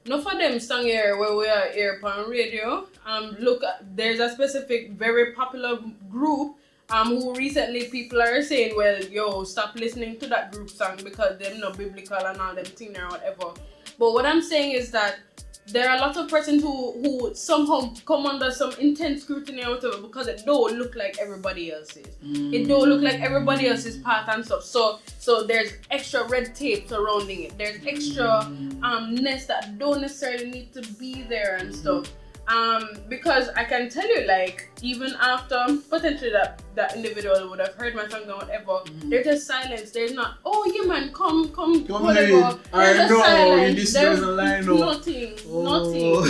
No 0.07 0.21
for 0.21 0.37
them 0.37 0.59
song 0.59 0.83
here 0.83 1.17
where 1.17 1.35
we 1.35 1.47
are 1.47 1.71
here 1.71 1.99
on 2.03 2.29
radio. 2.29 2.87
Um, 3.05 3.35
look, 3.39 3.63
there's 3.95 4.19
a 4.19 4.29
specific 4.29 4.91
very 4.91 5.33
popular 5.33 5.79
group 6.11 6.57
um 6.89 7.07
who 7.07 7.33
recently 7.33 7.85
people 7.85 8.21
are 8.21 8.41
saying, 8.43 8.75
well, 8.75 9.01
yo, 9.05 9.43
stop 9.43 9.75
listening 9.75 10.19
to 10.19 10.27
that 10.27 10.51
group 10.51 10.69
song 10.69 10.99
because 11.03 11.39
they're 11.39 11.57
not 11.57 11.77
biblical 11.77 12.17
and 12.17 12.39
all 12.39 12.53
them 12.53 12.65
thing 12.65 12.95
or 12.97 13.07
whatever. 13.09 13.53
But 13.97 14.13
what 14.13 14.25
I'm 14.25 14.41
saying 14.41 14.71
is 14.71 14.91
that 14.91 15.19
there 15.67 15.89
are 15.89 15.95
a 15.95 15.99
lot 15.99 16.15
of 16.15 16.29
persons 16.29 16.61
who 16.61 16.91
who 17.01 17.33
somehow 17.33 17.91
come 18.05 18.27
under 18.27 18.51
some 18.51 18.71
intense 18.73 19.23
scrutiny 19.23 19.63
or 19.63 19.71
whatever 19.71 19.97
because 19.97 20.27
it 20.27 20.43
don't 20.45 20.77
look 20.77 20.95
like 20.95 21.17
everybody 21.19 21.71
else's. 21.71 22.05
It 22.23 22.67
don't 22.67 22.87
look 22.87 23.01
like 23.01 23.19
everybody 23.19 23.67
else's 23.67 23.97
path 23.97 24.29
and 24.29 24.45
stuff. 24.45 24.63
So 24.63 24.99
so 25.17 25.43
there's 25.43 25.71
extra 25.89 26.23
red 26.27 26.53
tape 26.53 26.87
surrounding 26.87 27.43
it. 27.43 27.57
There's 27.57 27.83
extra 27.85 28.41
um 28.83 29.15
ness 29.15 29.47
that 29.47 29.79
don't 29.79 30.01
necessarily 30.01 30.51
need 30.51 30.73
to 30.73 30.81
be 30.99 31.23
there 31.23 31.55
and 31.55 31.73
stuff. 31.73 32.11
Um, 32.47 32.89
because 33.09 33.49
I 33.55 33.63
can 33.63 33.89
tell 33.89 34.07
you, 34.07 34.27
like, 34.27 34.69
even 34.83 35.15
after 35.19 35.57
potentially 35.89 36.31
that 36.31 36.61
that 36.75 36.95
individual 36.95 37.49
would 37.49 37.59
have 37.59 37.73
heard 37.73 37.95
my 37.95 38.07
song 38.07 38.21
and 38.23 38.33
whatever, 38.35 38.81
there's 39.05 39.25
just 39.25 39.47
silence. 39.47 39.89
There's 39.91 40.13
not, 40.13 40.37
oh 40.45 40.63
yeah, 40.73 40.87
man, 40.87 41.11
come, 41.11 41.49
come, 41.49 41.85
Come 41.87 42.03
whatever. 42.03 42.59
I 42.71 42.93
There's 42.93 42.97
just 42.97 43.09
know, 43.13 43.21
silence. 43.23 43.75
this 43.75 43.93
There's 43.93 44.19
doesn't 44.19 44.35
line 44.37 44.69
up. 44.69 44.79
nothing, 44.79 45.29
nothing. 45.63 46.13
Oh. 46.15 46.25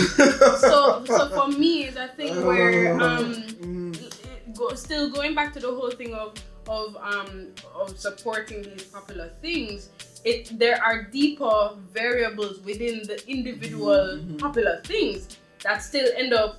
So, 0.58 1.04
so 1.04 1.28
for 1.30 1.48
me, 1.48 1.84
it's 1.84 1.96
a 1.98 2.08
thing 2.08 2.44
where 2.46 2.94
um 3.00 3.34
Mm. 3.66 4.56
go, 4.56 4.72
still 4.74 5.10
going 5.10 5.34
back 5.34 5.52
to 5.54 5.60
the 5.60 5.68
whole 5.68 5.90
thing 5.90 6.14
of 6.14 6.34
of 6.68 6.96
um 6.96 7.48
of 7.74 7.98
supporting 7.98 8.62
these 8.62 8.84
popular 8.84 9.30
things 9.40 9.90
it 10.24 10.50
there 10.58 10.82
are 10.82 11.02
deeper 11.04 11.70
variables 11.92 12.58
within 12.60 13.02
the 13.06 13.22
individual 13.30 14.18
Mhm. 14.18 14.38
popular 14.38 14.80
things 14.84 15.28
that 15.62 15.82
still 15.82 16.08
end 16.16 16.32
up 16.32 16.58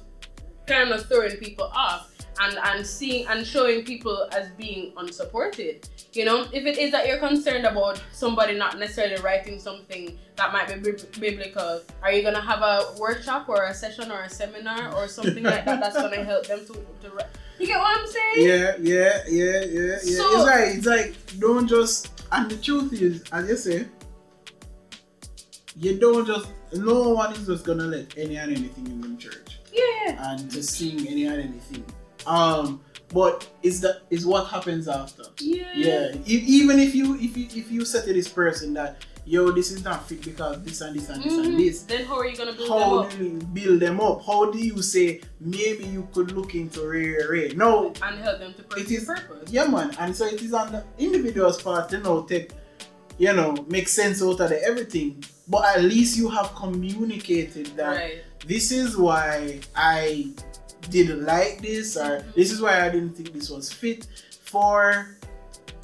kind 0.68 0.92
of 0.92 1.06
throwing 1.08 1.38
people 1.38 1.66
off 1.74 2.14
and 2.42 2.58
and 2.64 2.86
seeing 2.86 3.26
and 3.28 3.46
showing 3.48 3.84
people 3.84 4.28
as 4.32 4.50
being 4.52 4.94
unsupported 4.98 5.88
you 6.14 6.26
know? 6.26 6.48
If 6.52 6.66
it 6.66 6.80
is 6.80 6.92
that 6.94 7.08
you're 7.08 7.20
concerned 7.20 7.66
about 7.66 8.02
somebody 8.12 8.58
not 8.58 8.80
necessarily 8.80 9.22
writing 9.22 9.60
something 9.60 10.18
that 10.36 10.52
might 10.52 10.68
be 10.68 10.76
bib- 10.80 11.12
biblical 11.20 11.82
are 12.02 12.12
you 12.12 12.24
gonna 12.24 12.42
have 12.42 12.62
a 12.62 12.96
workshop 13.00 13.48
or 13.48 13.66
a 13.66 13.74
session 13.74 14.12
or 14.12 14.22
a 14.24 14.30
seminar 14.30 14.96
or 14.96 15.08
something 15.08 15.44
like 15.44 15.64
that 15.66 15.80
that's 15.80 15.96
gonna 15.96 16.24
help 16.24 16.48
them 16.48 16.66
to, 16.66 16.74
to 16.74 17.16
write? 17.16 17.28
You 17.60 17.68
get 17.68 17.78
what 17.78 18.00
i'm 18.00 18.08
saying? 18.08 18.48
Yeah, 18.48 18.76
yeah, 18.80 19.20
yeah, 19.30 19.62
yeah, 19.66 19.98
yeah. 20.04 20.18
So- 20.18 20.36
it's 20.38 20.46
like 20.46 20.76
it's 20.78 20.86
like 20.88 21.40
don't 21.40 21.68
just 21.68 22.12
and 22.32 22.50
the 22.52 22.58
truth 22.58 22.94
is, 22.94 23.24
as 23.32 23.48
you 23.48 23.56
say, 23.58 23.88
you 25.76 26.00
don't 26.00 26.26
just 26.26 26.48
no 26.74 27.10
one 27.10 27.34
is 27.34 27.46
just 27.48 27.66
gonna 27.66 27.86
let 27.86 28.18
any 28.18 28.36
and 28.38 28.52
anything 28.52 28.86
in 28.88 29.02
the 29.02 29.16
church 29.22 29.60
yeah 29.74 30.32
and 30.32 30.50
to 30.52 30.62
sing 30.64 31.08
any 31.08 31.26
and 31.26 31.42
anything. 31.42 31.84
Um, 32.26 32.82
but 33.14 33.48
it's 33.64 33.80
that 33.82 34.02
is 34.10 34.26
what 34.26 34.48
happens 34.48 34.88
after. 34.88 35.24
yeah 35.40 35.72
Yeah, 35.76 36.12
e- 36.26 36.44
even 36.60 36.80
if 36.80 36.94
you 36.94 37.16
if 37.16 37.38
you 37.38 37.46
if 37.56 37.72
you 37.72 37.86
say 37.86 38.06
to 38.06 38.12
this 38.14 38.28
person 38.28 38.74
that 38.74 39.06
yo 39.26 39.52
this 39.52 39.72
is 39.72 39.84
not 39.84 40.08
fit 40.08 40.22
because 40.24 40.62
this 40.64 40.82
and 40.82 40.96
this 40.96 41.10
and 41.10 41.24
this 41.24 41.34
Mhm. 41.34 41.46
and 41.46 41.60
this, 41.60 41.82
then 41.84 42.06
how 42.06 42.16
are 42.18 42.26
you 42.28 42.36
gonna 42.36 42.54
build 42.54 42.70
them 42.70 42.80
how 42.80 43.00
up 43.00 43.12
do 43.12 43.24
you 43.24 43.40
build 43.54 43.80
them 43.80 44.00
up? 44.02 44.26
How 44.26 44.52
do 44.52 44.58
you 44.58 44.82
say 44.82 45.22
maybe 45.40 45.86
you 45.86 46.08
could 46.14 46.32
look 46.32 46.54
into 46.56 46.82
Ray 46.88 47.10
Ray 47.12 47.26
Ray? 47.30 47.48
No, 47.56 47.94
and 48.02 48.20
help 48.20 48.40
them 48.40 48.54
to 48.56 48.80
It 48.80 48.90
is- 48.92 49.06
purpose 49.06 49.52
yeah, 49.52 49.68
man. 49.68 49.92
And 50.00 50.16
so 50.16 50.26
it 50.26 50.42
is 50.42 50.54
on 50.54 50.72
the 50.74 50.84
individual's 50.98 51.62
part 51.62 51.90
to 51.90 52.00
know 52.00 52.24
take, 52.24 52.52
you 53.18 53.34
know, 53.34 53.56
make 53.68 53.88
sense 53.88 54.22
out 54.22 54.40
of 54.40 54.50
the 54.50 54.62
everything. 54.64 55.24
But 55.48 55.78
at 55.78 55.84
least 55.84 56.18
you 56.18 56.30
have 56.30 56.54
communicated 56.56 57.68
that 57.78 57.96
right 57.96 58.24
this 58.46 58.72
is 58.72 58.96
why 58.98 59.60
I 59.76 60.28
didn't 60.90 61.26
like 61.26 61.62
this, 61.62 61.98
or 61.98 62.20
Mhm. 62.20 62.34
this 62.36 62.52
is 62.52 62.62
why 62.62 62.86
I 62.86 62.90
didn't 62.90 63.16
think 63.16 63.34
this 63.34 63.50
was 63.50 63.72
fit 63.74 64.08
for 64.42 65.18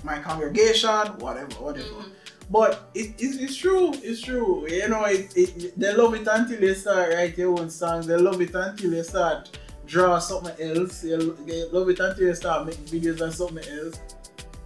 my 0.04 0.20
congregation, 0.20 0.90
whatever, 1.20 1.54
whatever. 1.56 1.88
Mhm. 1.88 2.12
But 2.50 2.90
it, 2.94 3.08
it, 3.20 3.42
it's 3.42 3.56
true, 3.56 3.94
it's 4.04 4.22
true. 4.22 4.66
You 4.70 4.88
know, 4.90 5.04
it, 5.06 5.36
it, 5.36 5.80
they 5.80 5.94
love 5.96 6.14
it 6.14 6.28
until 6.30 6.60
they 6.60 6.74
start 6.74 7.14
write 7.14 7.36
their 7.36 7.50
own 7.50 7.70
songs. 7.70 8.06
They 8.08 8.16
love 8.18 8.40
it 8.42 8.54
until 8.54 8.92
they 8.92 9.04
start 9.04 9.58
draw 9.86 10.20
something 10.20 10.56
else. 10.78 11.02
They, 11.02 11.16
lo- 11.18 11.36
love 11.72 11.90
it 11.90 12.00
until 12.00 12.28
they 12.28 12.34
start 12.34 12.66
making 12.66 12.86
videos 12.86 13.20
and 13.22 13.34
something 13.34 13.68
else. 13.80 13.98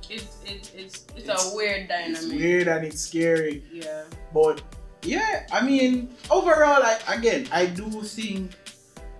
It's 0.10 0.38
it's 0.46 0.74
it's 0.74 1.06
it's, 1.16 1.18
It's- 1.18 1.52
a 1.52 1.56
weird 1.56 1.88
dynamic 1.88 2.18
It's 2.18 2.26
weird 2.28 2.68
and 2.68 2.86
it's 2.86 3.02
scary. 3.02 3.64
yeah 3.72 4.04
But 4.34 4.62
yeah, 5.04 5.46
I 5.52 5.62
mean, 5.62 6.10
overall, 6.30 6.82
I 6.84 6.98
again, 7.08 7.48
I 7.52 7.66
do 7.68 7.86
think, 8.04 8.52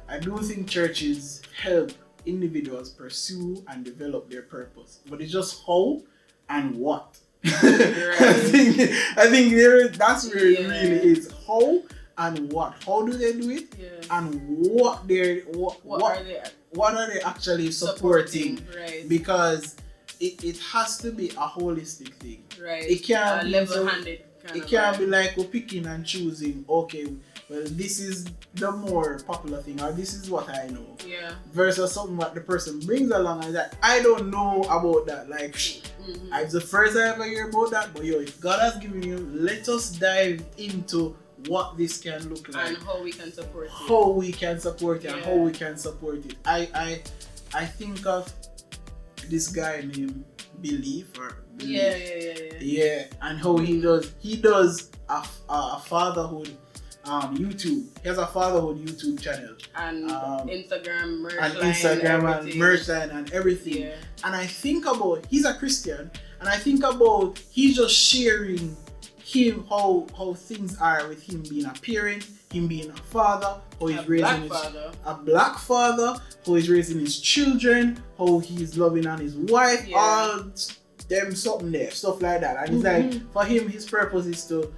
I 0.10 0.18
do 0.20 0.36
think 0.40 0.68
churches 0.68 1.42
help 1.64 1.92
individuals 2.26 2.90
pursue 2.90 3.64
and 3.70 3.86
develop 3.86 4.30
their 4.30 4.42
purpose. 4.42 5.00
But 5.10 5.22
it's 5.22 5.32
just 5.32 5.64
how 5.66 6.02
and 6.50 6.76
what. 6.76 7.18
I 7.46 8.34
think, 8.52 8.80
I 9.18 9.30
think 9.30 9.54
there, 9.54 9.88
that's 9.90 10.28
where 10.28 10.46
it 10.46 10.60
really 10.68 11.12
is. 11.14 11.32
How 11.46 11.84
and 12.18 12.52
what? 12.52 12.74
How 12.86 13.06
do 13.06 13.14
they 13.14 13.34
do 13.40 13.50
it? 13.52 13.68
yeah 13.80 14.18
And 14.18 14.42
what 14.50 15.08
they're 15.08 15.42
what 15.54 15.86
what, 15.86 16.02
what 16.02 16.18
are 16.18 16.24
they 16.24 16.42
what 16.72 16.96
are 16.96 17.08
they 17.14 17.22
actually 17.22 17.72
supporting? 17.72 18.60
right 18.76 19.08
Because 19.08 19.76
it, 20.20 20.44
it 20.44 20.58
has 20.60 20.98
to 21.00 21.12
be 21.12 21.30
a 21.30 21.48
holistic 21.48 22.14
thing. 22.16 22.44
right 22.62 22.84
it 22.84 23.04
can't 23.04 23.42
uh, 23.42 23.44
be 23.44 23.50
level-handed 23.50 24.20
kind 24.44 24.58
It 24.58 24.68
can't 24.68 24.98
be 24.98 25.06
like 25.06 25.36
we're 25.38 25.46
picking 25.46 25.86
and 25.88 26.06
choosing. 26.06 26.64
Okay, 26.70 27.06
well, 27.50 27.64
this 27.66 28.00
is 28.00 28.26
the 28.56 28.72
more 28.72 29.20
popular 29.20 29.62
thing, 29.62 29.82
or 29.82 29.92
this 29.92 30.14
is 30.14 30.30
what 30.30 30.50
I 30.50 30.68
know. 30.68 30.96
yeah 31.06 31.32
Versus 31.54 31.92
something 31.94 32.18
what 32.18 32.34
the 32.34 32.42
person 32.42 32.80
brings 32.82 33.12
along 33.12 33.44
and 33.46 33.56
that 33.56 33.76
I 33.84 34.02
don't 34.02 34.30
know 34.32 34.64
about 34.64 35.06
that. 35.08 35.30
Like, 35.30 35.54
Mhm. 35.54 36.30
it's 36.42 36.54
the 36.54 36.62
first 36.62 36.96
I 36.98 37.10
ever 37.10 37.26
hear 37.26 37.50
about 37.50 37.72
that. 37.72 37.94
But 37.94 38.06
yo, 38.06 38.20
if 38.20 38.40
God 38.40 38.60
has 38.62 38.76
given 38.82 39.04
you, 39.04 39.18
let 39.34 39.68
us 39.68 39.90
dive 39.92 40.44
into 40.58 41.16
what 41.48 41.78
this 41.78 41.98
can 42.00 42.30
look 42.30 42.48
like, 42.54 42.68
and 42.70 42.78
how 42.78 43.02
we 43.02 43.12
can 43.12 43.32
support 43.34 43.66
it 43.68 43.72
how 43.72 44.10
we 44.10 44.32
can 44.32 44.60
support 44.60 45.04
it, 45.06 45.12
and 45.12 45.24
how 45.26 45.36
we 45.36 45.52
can 45.52 45.78
support 45.78 46.26
it. 46.26 46.36
I 46.46 46.60
I 46.74 47.02
I 47.54 47.66
think 47.66 48.06
of 48.06 48.32
this 49.30 49.48
guy 49.48 49.82
named 49.96 50.24
Beleaf 50.62 51.18
or 51.20 51.44
Beleaf. 51.58 51.68
yeah 51.68 51.96
yeah 51.96 52.16
yeah 52.16 52.34
yeah 52.40 52.58
Yeah, 52.60 53.04
and 53.22 53.40
how 53.40 53.58
he 53.58 53.82
does 53.82 54.14
he 54.20 54.36
does 54.38 54.90
a, 55.10 55.24
a 55.50 55.80
fatherhood 55.86 56.52
um 57.06 57.38
YouTube. 57.38 57.86
He 58.04 58.08
has 58.10 58.18
a 58.18 58.28
fatherhood 58.28 58.78
YouTube 58.86 59.22
channel 59.22 59.56
and 59.76 60.12
Um, 60.12 60.48
Instagram 60.50 61.20
merch 61.24 61.36
and 61.40 61.54
line, 61.56 61.72
Instagram 61.74 62.20
and 62.20 62.28
everything. 62.36 62.60
merch 62.60 62.88
line 62.90 63.10
and 63.12 63.32
everything. 63.32 63.78
yeah 63.84 63.96
And 64.26 64.36
I 64.36 64.46
think 64.46 64.86
about 64.86 65.26
he's 65.30 65.46
a 65.46 65.54
Christian, 65.54 66.12
and 66.40 66.50
I 66.50 66.58
think 66.58 66.84
about 66.84 67.40
he's 67.50 67.76
just 67.78 67.96
sharing 67.96 68.76
him 69.28 69.66
how 69.70 70.08
how 70.18 70.34
things 70.34 70.80
are 70.80 71.08
with 71.10 71.22
him 71.22 71.44
being 71.50 71.66
a 71.66 71.74
parent, 71.82 72.26
him 72.52 72.68
being 72.68 72.90
a 72.90 72.96
father, 72.96 73.60
how 73.80 73.88
he's 73.88 74.00
a 74.00 74.04
raising 74.04 74.22
black 74.24 74.40
his 74.42 74.52
father 74.52 74.92
a 75.06 75.14
black 75.16 75.58
father, 75.58 76.22
how 76.46 76.54
he's 76.56 76.70
raising 76.70 77.00
his 77.00 77.20
children, 77.20 78.02
how 78.18 78.40
he's 78.40 78.78
loving 78.78 79.06
on 79.06 79.20
his 79.20 79.36
wife, 79.36 79.86
Yeah. 79.88 79.98
all 79.98 80.44
them 81.10 81.36
something 81.36 81.72
there, 81.72 81.92
stuff 81.92 82.22
like 82.22 82.42
that. 82.42 82.56
And 82.70 82.76
it's 82.76 82.86
Mhm. 82.88 83.14
like 83.14 83.34
for 83.34 83.44
him, 83.46 83.68
his 83.70 83.86
purpose 83.86 84.26
is 84.26 84.46
to 84.46 84.74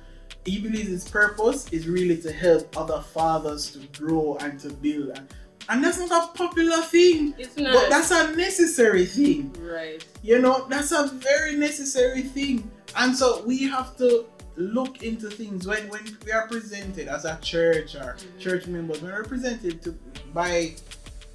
he 0.46 0.58
believes 0.60 0.88
his 0.88 1.08
purpose 1.08 1.68
is 1.72 1.88
really 1.88 2.18
to 2.18 2.32
help 2.32 2.76
other 2.76 3.04
fathers 3.14 3.72
to 3.72 3.80
grow 4.02 4.36
and 4.40 4.60
to 4.62 4.70
build. 4.70 5.10
And, 5.10 5.28
and 5.68 5.84
that's 5.84 6.00
not 6.00 6.12
a 6.34 6.38
popular 6.38 6.82
thing. 6.82 7.36
It's 7.38 7.56
not. 7.58 7.74
But 7.74 7.90
that's 7.90 8.10
a 8.10 8.36
necessary 8.36 9.06
thing. 9.06 9.54
right. 9.60 10.04
You 10.24 10.40
know, 10.40 10.66
that's 10.70 10.92
a 10.92 11.08
very 11.08 11.56
necessary 11.56 12.24
thing. 12.24 12.72
And 12.96 13.16
so 13.16 13.44
we 13.46 13.64
have 13.68 13.96
to 13.98 14.26
look 14.60 15.04
into 15.04 15.30
things 15.30 15.66
when, 15.66 15.88
when 15.90 16.02
we 16.26 16.32
are 16.32 16.48
presented 16.48 17.08
as 17.08 17.26
a 17.26 17.38
church 17.42 17.96
or 17.96 18.16
Mhm. 18.18 18.40
church 18.40 18.68
members, 18.68 19.02
when 19.02 19.12
we're 19.12 19.24
presented 19.24 19.82
to 19.84 19.98
by 20.34 20.76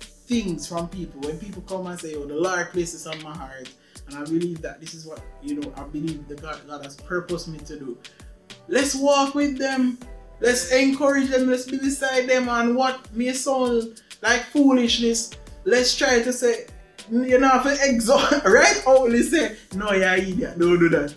things 0.01 0.67
from 0.67 0.89
people, 0.89 1.21
when 1.23 1.39
people 1.39 1.63
come 1.63 1.87
and 1.87 1.99
say, 1.99 2.15
Oh, 2.15 2.27
the 2.27 2.35
Lord 2.35 2.71
places 2.71 3.07
on 3.07 3.23
my 3.23 3.35
heart, 3.37 3.69
and 4.09 4.17
I 4.19 4.25
believe 4.25 4.61
that 4.63 4.81
this 4.81 4.95
is 4.95 5.07
what 5.07 5.21
you 5.43 5.57
know, 5.61 5.73
I 5.77 5.83
believe 5.85 6.29
the 6.29 6.35
God 6.37 6.61
God 6.67 6.85
has 6.85 6.97
purposed 6.97 7.49
me 7.49 7.59
to 7.59 7.79
do. 7.79 7.99
Let's 8.69 8.95
walk 8.95 9.35
with 9.35 9.59
them. 9.59 9.99
Let's 10.41 10.71
encourage 10.73 11.29
them. 11.31 11.49
Let's 11.51 11.65
be 11.67 11.79
beside 11.79 12.29
them. 12.29 12.49
And 12.49 12.77
what 12.77 13.13
may 13.15 13.33
sound 13.33 14.03
like 14.23 14.43
foolishness, 14.47 15.31
let's 15.65 15.97
try 15.97 16.23
to 16.23 16.33
say, 16.33 16.67
you 17.11 17.39
know, 17.39 17.59
for 17.63 17.75
exalt, 17.83 18.45
right? 18.45 18.83
Only 18.87 19.23
say, 19.23 19.57
no, 19.75 19.93
you're 19.93 20.15
idiot. 20.15 20.59
Don't 20.59 20.79
do 20.79 20.89
that. 20.91 21.15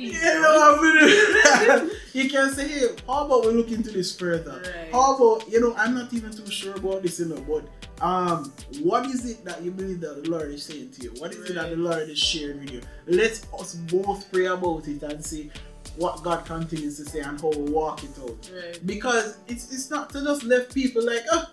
Please. 0.00 0.22
You 0.22 0.40
know, 0.40 0.62
I'm 0.62 0.76
gonna 0.76 1.00
do 1.00 1.06
that. 1.42 1.90
you 2.14 2.30
can 2.30 2.54
say, 2.54 2.68
hey, 2.68 2.88
how 3.06 3.26
about 3.26 3.44
we 3.44 3.52
look 3.52 3.70
into 3.70 3.90
this 3.90 4.16
further? 4.18 4.62
Right. 4.64 4.90
How 4.90 5.14
about, 5.14 5.46
you 5.50 5.60
know, 5.60 5.74
I'm 5.76 5.94
not 5.94 6.10
even 6.14 6.32
too 6.32 6.50
sure 6.50 6.74
about 6.76 7.02
this, 7.02 7.20
you 7.20 7.26
know, 7.26 7.40
but 7.42 7.68
um, 8.02 8.50
what 8.82 9.04
is 9.06 9.30
it 9.30 9.44
that 9.44 9.62
you 9.62 9.70
believe 9.70 10.00
that 10.00 10.24
the 10.24 10.30
Lord 10.30 10.50
is 10.52 10.62
saying 10.62 10.92
to 10.92 11.02
you? 11.02 11.10
What 11.18 11.34
is 11.34 11.50
it 11.50 11.54
that 11.54 11.68
the 11.68 11.76
Lord 11.76 12.08
is 12.08 12.18
sharing 12.18 12.60
with 12.60 12.70
you? 12.70 12.80
Let 13.06 13.44
us 13.58 13.74
both 13.74 14.32
pray 14.32 14.46
about 14.46 14.88
it 14.88 15.02
and 15.02 15.22
see 15.22 15.50
what 15.96 16.22
God 16.22 16.46
continues 16.46 16.96
to 16.96 17.04
say 17.04 17.20
and 17.20 17.38
how 17.38 17.50
we 17.50 17.70
walk 17.70 18.02
it 18.02 18.18
out. 18.22 18.50
Right. 18.54 18.86
Because 18.86 19.36
it's 19.48 19.70
it's 19.70 19.90
not 19.90 20.08
to 20.10 20.24
just 20.24 20.44
left 20.44 20.74
people 20.74 21.04
like 21.04 21.24
oh 21.30 21.44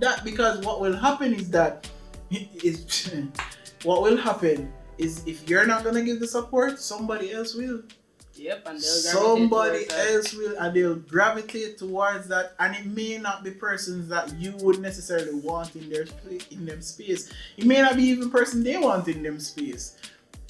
that 0.00 0.22
because 0.22 0.64
what 0.66 0.82
will 0.82 0.96
happen 0.96 1.32
is 1.32 1.48
that 1.50 1.88
is 2.30 3.10
what 3.84 4.02
will 4.02 4.18
happen 4.18 4.70
is 5.00 5.26
if 5.26 5.48
you're 5.48 5.66
not 5.66 5.84
gonna 5.84 6.02
give 6.02 6.20
the 6.20 6.28
support, 6.28 6.78
somebody 6.78 7.32
else 7.32 7.54
will. 7.54 7.82
Yep. 8.34 8.62
And 8.66 8.78
they'll 8.78 8.82
Somebody 8.82 9.86
else 9.90 10.32
will 10.34 10.56
and 10.58 10.74
they'll 10.74 10.94
gravitate 10.94 11.78
towards 11.78 12.28
that 12.28 12.54
and 12.58 12.74
it 12.74 12.86
may 12.86 13.18
not 13.18 13.44
be 13.44 13.50
persons 13.50 14.08
that 14.08 14.34
you 14.36 14.54
would 14.62 14.80
necessarily 14.80 15.34
want 15.40 15.74
in 15.76 15.90
their 15.90 16.06
in 16.50 16.64
them 16.64 16.80
space. 16.80 17.32
It 17.56 17.66
may 17.66 17.82
not 17.82 17.96
be 17.96 18.04
even 18.04 18.30
person 18.30 18.62
they 18.62 18.76
want 18.78 19.08
in 19.08 19.22
them 19.22 19.40
space. 19.40 19.96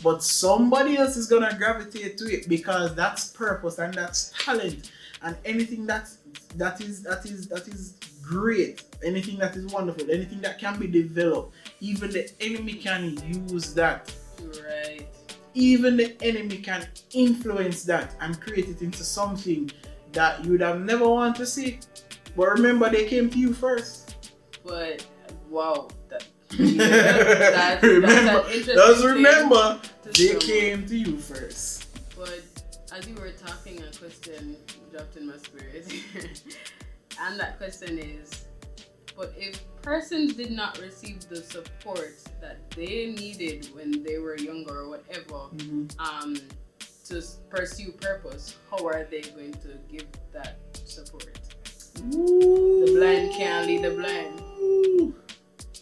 But 0.03 0.23
somebody 0.23 0.97
else 0.97 1.17
is 1.17 1.27
gonna 1.27 1.57
gravitate 1.59 2.17
to 2.19 2.33
it 2.33 2.49
because 2.49 2.95
that's 2.95 3.29
purpose 3.29 3.79
and 3.79 3.93
that's 3.95 4.33
talent 4.45 4.91
and 5.23 5.37
anything 5.45 5.87
that's 5.87 6.19
that 6.57 6.81
is 6.81 7.03
that 7.03 7.25
is 7.27 7.49
that 7.49 7.69
is 7.69 7.95
great, 8.23 8.85
anything 9.05 9.39
that 9.39 9.57
is 9.57 9.67
wonderful, 9.73 10.11
anything 10.11 10.41
that 10.41 10.59
can 10.59 10.79
be 10.79 10.87
developed, 10.87 11.55
even 11.81 12.11
the 12.11 12.31
enemy 12.41 12.75
can 12.75 13.19
use 13.49 13.75
that 13.75 14.15
Right. 14.43 15.07
even 15.55 15.97
the 15.97 16.17
enemy 16.23 16.59
can 16.59 16.87
influence 17.13 17.83
that 17.85 18.15
and 18.21 18.41
create 18.41 18.69
it 18.69 18.83
into 18.83 19.05
something 19.05 19.71
that 20.13 20.45
you 20.45 20.53
would 20.53 20.61
have 20.61 20.81
never 20.81 21.09
want 21.09 21.37
to 21.37 21.47
see. 21.47 21.81
But 22.37 22.51
remember, 22.51 22.89
they 22.91 23.07
came 23.07 23.31
to 23.31 23.39
you 23.39 23.53
first. 23.53 24.31
But 24.65 25.07
wow. 25.49 25.89
That, 26.09 26.25
that, 26.51 27.81
that's 27.81 27.83
remember, 27.83 28.49
interesting 28.51 29.07
remember, 29.07 29.81
they 30.17 30.35
came 30.37 30.87
to 30.87 30.97
you 30.97 31.19
first. 31.19 31.87
But 32.17 32.43
as 32.93 33.09
you 33.09 33.15
were 33.15 33.31
talking, 33.31 33.83
a 33.83 33.97
question 33.97 34.57
dropped 34.91 35.17
in 35.17 35.27
my 35.27 35.37
spirit. 35.37 35.93
and 37.21 37.39
that 37.39 37.59
question 37.59 37.99
is 37.99 38.47
But 39.17 39.35
if 39.37 39.61
persons 39.83 40.35
did 40.35 40.51
not 40.51 40.79
receive 40.81 41.29
the 41.29 41.37
support 41.37 42.17
that 42.41 42.71
they 42.71 43.15
needed 43.17 43.69
when 43.75 44.03
they 44.03 44.19
were 44.19 44.37
younger 44.39 44.81
or 44.81 44.89
whatever, 44.89 45.49
um, 45.99 46.37
to 47.07 47.23
pursue 47.49 47.93
purpose, 47.93 48.57
how 48.71 48.87
are 48.87 49.05
they 49.11 49.23
going 49.23 49.53
to 49.55 49.79
give 49.91 50.07
that 50.33 50.59
support? 50.85 51.39
The 51.95 52.93
blind 52.97 53.33
can't 53.35 53.67
lead 53.67 53.83
the 53.83 53.91
blind. 53.91 55.15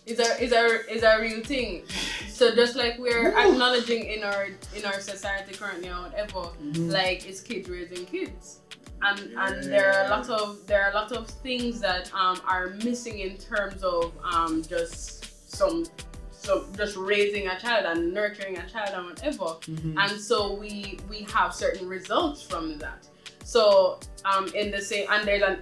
Is 0.07 0.19
a 0.21 0.43
is 0.43 0.53
a 0.53 0.91
is 0.91 1.03
a 1.03 1.21
real 1.21 1.45
thing. 1.45 1.85
So 2.31 2.55
just 2.55 2.77
like 2.77 2.99
we're 2.99 3.29
Ooh. 3.31 3.37
acknowledging 3.53 4.05
in 4.05 4.25
our 4.25 4.47
in 4.75 4.85
our 4.87 5.01
society 5.01 5.53
currently 5.55 5.91
or 5.91 6.01
whatever, 6.03 6.49
Mhm. 6.63 6.91
like 6.91 7.29
it's 7.29 7.43
kids 7.43 7.69
raising 7.69 8.07
kids 8.07 8.61
and 9.03 9.21
and 9.37 9.65
there 9.65 9.93
are 9.93 10.07
a 10.07 10.11
lot 10.11 10.29
of 10.29 10.67
there 10.67 10.83
are 10.85 10.91
a 10.91 10.95
lot 10.95 11.13
of 11.13 11.27
things 11.29 11.81
that 11.81 12.13
um, 12.15 12.41
are 12.47 12.71
missing 12.85 13.19
in 13.21 13.37
terms 13.37 13.83
of 13.83 14.13
um, 14.25 14.63
just 14.63 15.51
some 15.55 15.85
so 16.31 16.67
just 16.77 16.97
raising 16.97 17.49
a 17.49 17.59
child 17.59 17.85
and 17.87 18.13
nurturing 18.15 18.57
a 18.59 18.69
child 18.69 18.91
and 18.95 19.07
whatever 19.07 19.45
Mhm. 19.67 19.95
and 19.99 20.21
so 20.21 20.55
we 20.55 20.99
we 21.09 21.23
have 21.33 21.55
certain 21.55 21.89
results 21.89 22.43
from 22.43 22.79
that 22.79 23.07
so 23.45 23.99
um 24.25 24.47
in 24.55 24.71
the 24.71 24.81
same 24.81 25.07
and 25.11 25.27
there's 25.27 25.43
an 25.43 25.59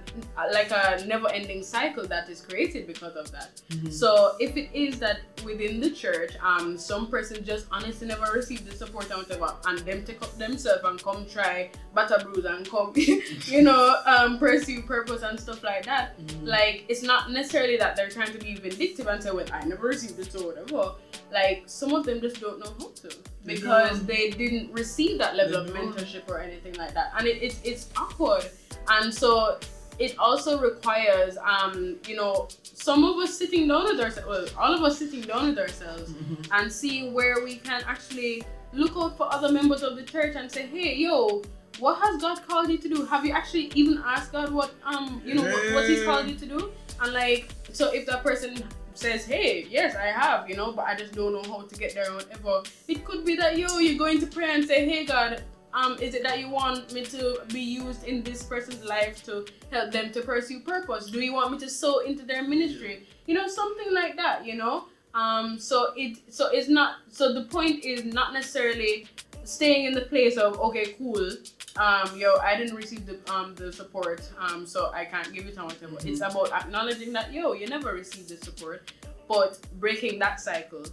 like 0.53 0.71
a 0.71 1.03
never 1.05 1.29
ending 1.31 1.63
cycle 1.63 2.05
that 2.07 2.27
is 2.29 2.41
created 2.41 2.87
because 2.87 3.15
of 3.15 3.31
that 3.31 3.61
Mhm. 3.69 3.91
so 3.91 4.35
if 4.39 4.55
it 4.57 4.69
is 4.73 4.99
that 4.99 5.19
within 5.43 5.79
the 5.79 5.91
church, 5.91 6.31
um, 6.41 6.77
some 6.77 7.07
person 7.07 7.43
just 7.45 7.67
honestly 7.71 8.07
never 8.07 8.31
received 8.33 8.65
the 8.65 8.75
support 8.75 9.09
and 9.11 9.19
whatever, 9.19 9.53
and 9.67 9.79
them 9.79 10.03
take 10.03 10.21
up 10.21 10.35
themselves 10.37 10.81
and 10.83 11.01
come 11.01 11.25
try 11.27 11.69
butter 11.93 12.17
bruise 12.23 12.43
and 12.45 12.69
come, 12.69 12.91
you 13.45 13.61
know, 13.61 13.95
um, 14.05 14.39
pursue 14.39 14.81
purpose 14.81 15.21
and 15.21 15.39
stuff 15.39 15.63
like 15.63 15.85
that. 15.85 16.17
Mhm. 16.19 16.47
Like 16.47 16.85
it's 16.89 17.03
not 17.03 17.31
necessarily 17.31 17.77
that 17.77 17.95
they're 17.95 18.09
trying 18.09 18.31
to 18.33 18.39
be 18.39 18.55
vindictive 18.55 19.07
and 19.07 19.21
say, 19.23 19.31
"Well, 19.31 19.45
I 19.53 19.63
never 19.65 19.87
received 19.87 20.17
this 20.17 20.35
or 20.35 20.47
whatever." 20.47 20.93
Like 21.31 21.63
some 21.67 21.93
of 21.93 22.05
them 22.05 22.19
just 22.19 22.41
don't 22.41 22.59
know 22.59 22.73
how 22.79 22.89
to 23.03 23.15
because 23.45 23.97
don't. 23.99 24.07
they 24.07 24.31
didn't 24.31 24.73
receive 24.73 25.17
that 25.19 25.35
level 25.35 25.63
They 25.63 25.69
of 25.69 25.75
don't. 25.75 25.95
mentorship 25.95 26.27
or 26.27 26.39
anything 26.39 26.73
like 26.75 26.93
that, 26.93 27.13
and 27.17 27.27
it, 27.27 27.41
it's 27.41 27.59
it's 27.63 27.89
awkward. 27.95 28.49
And 28.89 29.13
so 29.13 29.57
it 29.99 30.17
also 30.19 30.59
requires, 30.59 31.37
um, 31.37 31.97
you 32.07 32.15
know, 32.15 32.47
some 32.63 33.03
of 33.03 33.17
us 33.17 33.35
sitting 33.37 33.67
down 33.67 33.85
with 33.85 33.99
ourselves, 33.99 34.27
well, 34.27 34.45
all 34.57 34.73
of 34.73 34.81
us 34.83 34.99
sitting 34.99 35.21
down 35.21 35.49
with 35.49 35.59
ourselves 35.59 36.11
Mhm. 36.11 36.47
and 36.51 36.71
see 36.71 37.09
where 37.09 37.43
we 37.43 37.55
can 37.57 37.83
actually 37.87 38.43
look 38.73 38.95
out 38.95 39.17
for 39.17 39.31
other 39.33 39.51
members 39.51 39.81
of 39.81 39.95
the 39.95 40.03
church 40.03 40.35
and 40.35 40.51
say, 40.51 40.67
hey, 40.67 40.95
yo, 40.95 41.41
what 41.79 41.99
has 42.01 42.21
God 42.21 42.39
called 42.47 42.69
you 42.69 42.77
to 42.77 42.89
do? 42.89 43.05
Have 43.05 43.25
you 43.25 43.31
actually 43.33 43.71
even 43.75 44.01
asked 44.05 44.31
God 44.31 44.51
what, 44.51 44.71
um, 44.83 45.21
you 45.25 45.33
know, 45.35 45.43
what, 45.43 45.73
what 45.73 45.85
He's 45.85 46.03
called 46.03 46.27
you 46.27 46.35
to 46.35 46.45
do? 46.45 46.71
And 47.01 47.13
like, 47.13 47.49
so 47.73 47.91
if 47.91 48.05
that 48.07 48.23
person 48.23 48.63
says, 48.93 49.25
hey, 49.25 49.67
yes, 49.69 49.95
I 49.95 50.07
have, 50.07 50.49
you 50.49 50.55
know, 50.55 50.71
but 50.71 50.85
I 50.85 50.95
just 50.95 51.13
don't 51.13 51.33
know 51.33 51.43
how 51.43 51.61
to 51.63 51.75
get 51.75 51.93
there 51.93 52.11
or 52.11 52.15
whatever, 52.15 52.63
it 52.87 53.05
could 53.05 53.25
be 53.25 53.35
that, 53.35 53.57
yo, 53.57 53.77
you're 53.77 53.97
going 53.97 54.19
to 54.19 54.27
pray 54.27 54.53
and 54.55 54.65
say, 54.65 54.87
hey, 54.89 55.05
God, 55.05 55.43
um, 55.77 55.93
is 55.99 56.15
it 56.15 56.23
that 56.23 56.39
you 56.39 56.49
want 56.49 56.91
me 56.91 57.03
to 57.05 57.39
be 57.53 57.59
used 57.59 58.03
in 58.03 58.23
this 58.23 58.41
person's 58.41 58.83
life 58.83 59.23
to 59.25 59.45
help 59.71 59.91
them 59.91 60.11
to 60.13 60.21
pursue 60.21 60.59
purpose? 60.61 61.05
Do 61.05 61.19
you 61.21 61.33
want 61.33 61.51
me 61.51 61.59
to 61.59 61.69
sow 61.69 61.99
into 61.99 62.23
their 62.25 62.43
ministry? 62.43 63.05
You 63.27 63.35
know, 63.35 63.47
something 63.47 63.93
like 63.93 64.15
that, 64.15 64.43
you 64.45 64.55
know? 64.55 64.85
Um, 65.13 65.59
so 65.59 65.93
it 65.95 66.17
so 66.33 66.49
it's 66.51 66.67
not 66.67 66.95
so 67.09 67.33
the 67.33 67.43
point 67.43 67.85
is 67.85 68.05
not 68.05 68.33
necessarily 68.33 69.07
staying 69.43 69.85
in 69.85 69.93
the 69.93 70.01
place 70.13 70.37
of 70.37 70.59
okay, 70.59 70.93
cool. 70.97 71.31
Um, 71.75 72.17
yo, 72.17 72.37
I 72.37 72.55
didn't 72.57 72.75
receive 72.75 73.05
the 73.05 73.17
um 73.31 73.53
the 73.55 73.71
support, 73.71 74.21
um, 74.39 74.65
so 74.65 74.91
I 74.93 75.05
can't 75.05 75.31
give 75.33 75.45
it 75.45 75.57
on 75.57 75.65
whatever. 75.65 75.95
Mhm. 75.95 76.05
It's 76.07 76.21
about 76.21 76.51
acknowledging 76.51 77.13
that 77.13 77.31
yo, 77.31 77.53
you 77.53 77.67
never 77.67 77.93
received 77.93 78.29
the 78.29 78.37
support, 78.37 78.91
but 79.27 79.59
breaking 79.79 80.19
that 80.19 80.39
cycle 80.39 80.83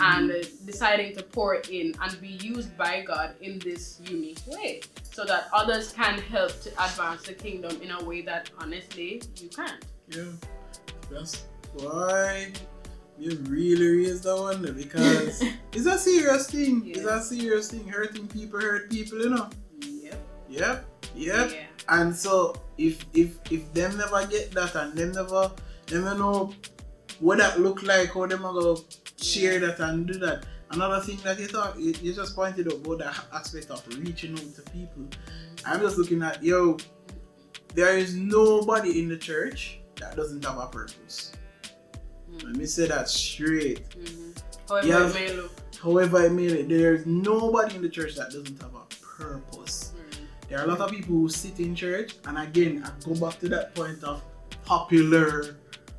and 0.00 0.32
deciding 0.66 1.14
to 1.16 1.22
pour 1.22 1.56
in 1.70 1.94
and 2.02 2.20
be 2.20 2.28
used 2.28 2.76
by 2.76 3.02
God 3.02 3.34
in 3.40 3.58
this 3.60 4.00
unique 4.04 4.40
way 4.46 4.80
so 5.02 5.24
that 5.24 5.48
others 5.52 5.92
can 5.92 6.18
help 6.20 6.50
to 6.62 6.70
advance 6.84 7.22
the 7.22 7.32
kingdom 7.34 7.80
in 7.80 7.90
a 7.92 8.02
way 8.04 8.20
that 8.22 8.50
honestly 8.58 9.22
you 9.40 9.48
can't. 9.48 9.84
Yeah, 10.08 10.24
that's 11.10 11.44
why 11.74 12.52
you 13.18 13.36
really 13.48 13.86
raise 14.06 14.22
that 14.22 14.36
one 14.36 14.62
because 14.74 15.42
it's 15.72 15.86
a 15.86 15.98
serious 15.98 16.50
thing. 16.50 16.82
It's 16.86 17.00
Yeah. 17.04 17.18
a 17.18 17.22
serious 17.22 17.70
thing. 17.70 17.86
Hurting 17.86 18.26
people 18.28 18.60
hurt 18.60 18.90
people, 18.90 19.18
you 19.20 19.30
know. 19.30 19.48
Yep. 19.80 20.18
Yep, 20.48 20.84
yep. 21.14 21.50
Yeah. 21.52 21.56
And 21.88 22.14
so 22.14 22.56
if 22.78 23.04
if 23.14 23.38
if 23.52 23.72
them 23.72 23.96
never 23.96 24.26
get 24.26 24.50
that 24.52 24.74
and 24.74 24.94
them 24.96 25.12
never 25.12 25.52
never 25.92 26.14
know 26.18 26.52
what 27.20 27.38
that 27.38 27.60
look 27.60 27.82
like, 27.82 28.12
how 28.12 28.26
them 28.26 28.44
are 28.44 28.52
gonna 28.54 28.80
share 29.20 29.58
that 29.60 29.80
and 29.80 30.06
do 30.06 30.14
that. 30.20 30.44
Another 30.70 31.00
thing 31.00 31.18
that 31.24 31.38
you 31.38 31.46
thought 31.46 31.78
you, 31.78 31.94
you 32.02 32.12
just 32.12 32.34
pointed 32.34 32.66
out 32.66 32.74
about 32.84 32.98
the 32.98 33.14
aspect 33.36 33.70
of 33.70 33.86
reaching 33.98 34.32
out 34.32 34.54
to 34.56 34.62
people. 34.72 35.06
I'm 35.64 35.80
just 35.80 35.98
looking 35.98 36.22
at 36.22 36.42
yo, 36.42 36.76
there 37.74 37.96
is 37.96 38.14
nobody 38.14 39.00
in 39.00 39.08
the 39.08 39.16
church 39.16 39.78
that 40.00 40.16
doesn't 40.16 40.44
have 40.44 40.58
a 40.58 40.66
purpose. 40.66 41.32
Mm. 42.32 42.44
Let 42.44 42.56
me 42.56 42.66
say 42.66 42.86
that 42.88 43.08
straight. 43.08 43.88
Mhm. 43.90 44.36
However 44.68 44.88
Yeah. 44.88 45.06
it 45.08 45.14
may 45.14 45.32
look. 45.36 45.52
However 45.80 46.18
I 46.18 46.28
made 46.28 46.52
it, 46.52 46.68
there's 46.68 47.04
nobody 47.06 47.76
in 47.76 47.82
the 47.82 47.88
church 47.88 48.16
that 48.16 48.30
doesn't 48.30 48.60
have 48.62 48.74
a 48.74 48.86
purpose. 49.22 49.92
Mm. 49.94 50.48
There 50.48 50.58
are 50.60 50.64
a 50.64 50.66
lot 50.68 50.80
of 50.80 50.90
people 50.90 51.14
who 51.14 51.28
sit 51.28 51.60
in 51.60 51.74
church, 51.76 52.14
and 52.26 52.38
again, 52.38 52.82
I 52.84 52.90
go 53.06 53.14
back 53.14 53.38
to 53.40 53.48
that 53.50 53.74
point 53.74 54.02
of 54.02 54.22
popular 54.64 55.56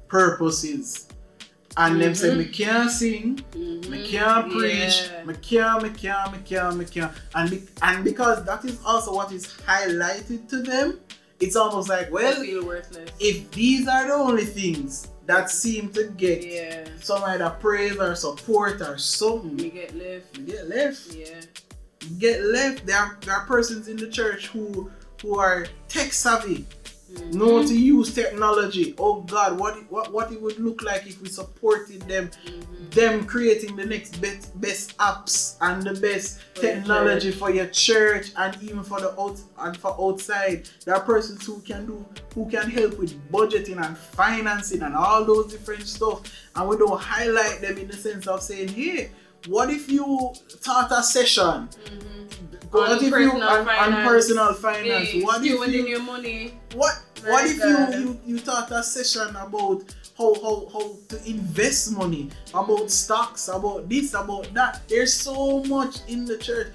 purposes. 0.07 1.07
And 1.77 1.99
them 2.01 2.15
say, 2.15 2.33
me 2.35 2.45
can't 2.45 2.89
sing, 2.89 3.43
Mhm. 3.51 3.89
me 3.89 4.07
can't 4.07 4.49
preach, 4.49 5.09
Yeah. 5.11 5.23
me 5.25 5.33
can't, 5.41 5.83
me 5.83 5.89
can't, 5.89 6.31
me 6.31 6.39
can't, 6.45 6.77
me 6.77 6.85
can't. 6.85 7.11
And, 7.33 7.49
be- 7.49 7.63
and 7.81 8.03
because 8.03 8.45
that 8.45 8.63
is 8.63 8.77
also 8.85 9.13
what 9.13 9.33
is 9.33 9.47
highlighted 9.67 10.47
to 10.51 10.61
them, 10.61 10.99
it's 11.41 11.57
almost 11.57 11.89
like, 11.89 12.09
well, 12.13 12.41
feel 12.41 12.65
worthless. 12.65 13.09
if 13.19 13.51
these 13.51 13.89
are 13.89 14.07
the 14.07 14.13
only 14.13 14.45
things 14.45 15.09
that 15.25 15.49
seem 15.51 15.89
to 15.89 16.05
get 16.15 16.45
yeah. 16.45 16.85
some 17.01 17.21
either 17.25 17.49
praise 17.59 17.97
or 17.97 18.15
support 18.15 18.79
or 18.79 18.97
something, 18.97 19.59
You 19.59 19.69
get 19.69 19.93
left. 19.97 20.37
you 20.37 20.43
get 20.45 20.69
left. 20.69 21.13
Yeah. 21.13 21.41
You 22.07 22.15
get 22.19 22.41
left. 22.41 22.85
There 22.85 22.95
are, 22.97 23.17
there 23.25 23.35
are 23.35 23.45
persons 23.47 23.89
in 23.89 23.97
the 23.97 24.07
church 24.07 24.47
who 24.47 24.89
who 25.21 25.39
are 25.39 25.65
tech 25.89 26.13
savvy, 26.13 26.65
Know 27.33 27.65
to 27.65 27.77
use 27.77 28.13
technology. 28.13 28.93
Oh 28.97 29.21
God, 29.21 29.57
what 29.59 29.77
it, 29.77 29.83
what 29.89 30.11
what 30.13 30.31
it 30.31 30.41
would 30.41 30.59
look 30.59 30.81
like 30.83 31.07
if 31.07 31.21
we 31.21 31.29
supported 31.29 32.01
them, 32.03 32.29
Mhm. 32.47 32.91
them 32.91 33.25
creating 33.25 33.75
the 33.75 33.85
next 33.85 34.21
best 34.21 34.59
best 34.61 34.97
apps 34.97 35.55
and 35.61 35.83
the 35.83 35.93
best 35.99 36.39
For 36.55 36.61
your 36.65 36.75
technology 36.75 37.31
for 37.31 37.49
your 37.51 37.67
church 37.67 38.31
and 38.37 38.57
even 38.61 38.83
for 38.83 38.99
the 38.99 39.11
out 39.19 39.39
and 39.59 39.75
for 39.77 39.95
outside. 39.99 40.69
There 40.85 40.95
are 40.95 41.01
persons 41.01 41.45
who 41.45 41.59
can 41.61 41.85
do 41.85 42.05
who 42.33 42.49
can 42.49 42.69
help 42.69 42.97
with 42.97 43.13
budgeting 43.31 43.83
and 43.85 43.97
financing 43.97 44.81
and 44.81 44.95
all 44.95 45.23
those 45.25 45.51
different 45.51 45.87
stuff. 45.87 46.21
And 46.55 46.67
we 46.69 46.77
don't 46.77 46.99
highlight 46.99 47.61
them 47.61 47.77
in 47.77 47.87
the 47.87 47.95
sense 47.97 48.27
of 48.27 48.41
saying, 48.41 48.69
hey, 48.69 49.11
what 49.47 49.69
if 49.69 49.89
you 49.89 50.33
taught 50.61 50.91
a 50.91 51.03
session? 51.03 51.69
Mhm. 51.69 52.71
What 52.71 52.89
On 52.91 52.97
if 52.97 53.03
you 53.03 53.09
personal 53.11 53.43
on, 53.43 53.59
on 53.59 53.65
finance. 53.65 54.07
personal 54.09 54.53
finance? 54.53 55.13
Yeah, 55.13 55.23
what 55.23 55.37
if 55.45 55.73
you 55.73 55.87
your 55.87 56.01
money. 56.01 56.53
what 56.73 56.93
My 57.23 57.31
what 57.31 57.45
if 57.45 57.59
God. 57.59 57.93
you, 57.93 57.99
you 57.99 58.19
you 58.25 58.39
taught 58.39 58.69
a 58.71 58.83
session 58.83 59.29
about 59.35 59.83
how 60.17 60.33
how 60.43 60.67
how 60.73 60.95
to 61.09 61.25
invest 61.25 61.91
money, 61.97 62.29
about 62.53 62.89
stocks, 62.91 63.47
about 63.47 63.87
this, 63.87 64.13
about 64.13 64.53
that? 64.53 64.81
There's 64.89 65.13
so 65.13 65.63
much 65.63 65.97
in 66.07 66.25
the 66.25 66.37
church. 66.37 66.67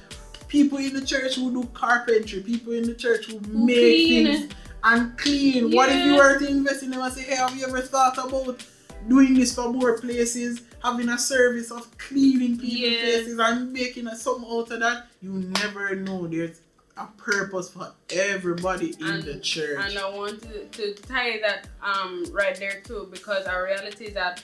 People 0.49 0.79
in 0.79 0.95
the 0.95 1.05
church 1.05 1.37
who 1.37 1.53
do 1.53 1.69
carpentry, 1.75 2.41
people 2.41 2.73
in 2.73 2.85
the 2.85 2.95
church 2.95 3.27
who, 3.27 3.39
Who 3.39 3.67
make 3.67 3.77
clean. 3.77 4.27
things 4.27 4.53
and 4.83 5.17
clean. 5.19 5.71
What 5.77 5.91
if 5.91 6.05
you 6.07 6.17
were 6.17 6.39
to 6.39 6.49
invest 6.49 6.83
in 6.83 6.91
them 6.91 7.03
and 7.03 7.13
say, 7.13 7.23
hey, 7.23 7.37
have 7.37 7.55
you 7.57 7.65
ever 7.67 7.81
thought 7.83 8.17
about 8.19 8.65
doing 9.09 9.35
this 9.35 9.55
for 9.55 9.73
more 9.73 9.99
places, 9.99 10.63
having 10.83 11.09
a 11.09 11.19
service 11.19 11.71
of 11.71 11.97
cleaning 11.99 12.59
people's 12.59 13.01
places 13.01 13.39
and 13.39 13.73
making 13.73 14.07
a 14.07 14.17
something 14.17 14.49
out 14.51 14.71
of 14.71 14.81
that? 14.81 15.07
You 15.23 15.33
never 15.33 15.95
know. 15.97 16.27
There's 16.27 16.61
a 16.97 17.07
purpose 17.17 17.71
for 17.71 17.93
everybody 18.11 18.95
in 19.01 19.07
And- 19.07 19.23
the 19.23 19.39
church. 19.41 19.79
And 19.81 19.99
I 19.99 20.09
want 20.17 20.43
to, 20.43 20.65
to 20.67 20.95
tie 21.03 21.39
that 21.41 21.69
um 21.83 22.25
right 22.33 22.55
there 22.57 22.81
too 22.85 23.09
because 23.11 23.47
our 23.47 23.65
reality 23.65 24.07
is 24.07 24.15
that 24.15 24.43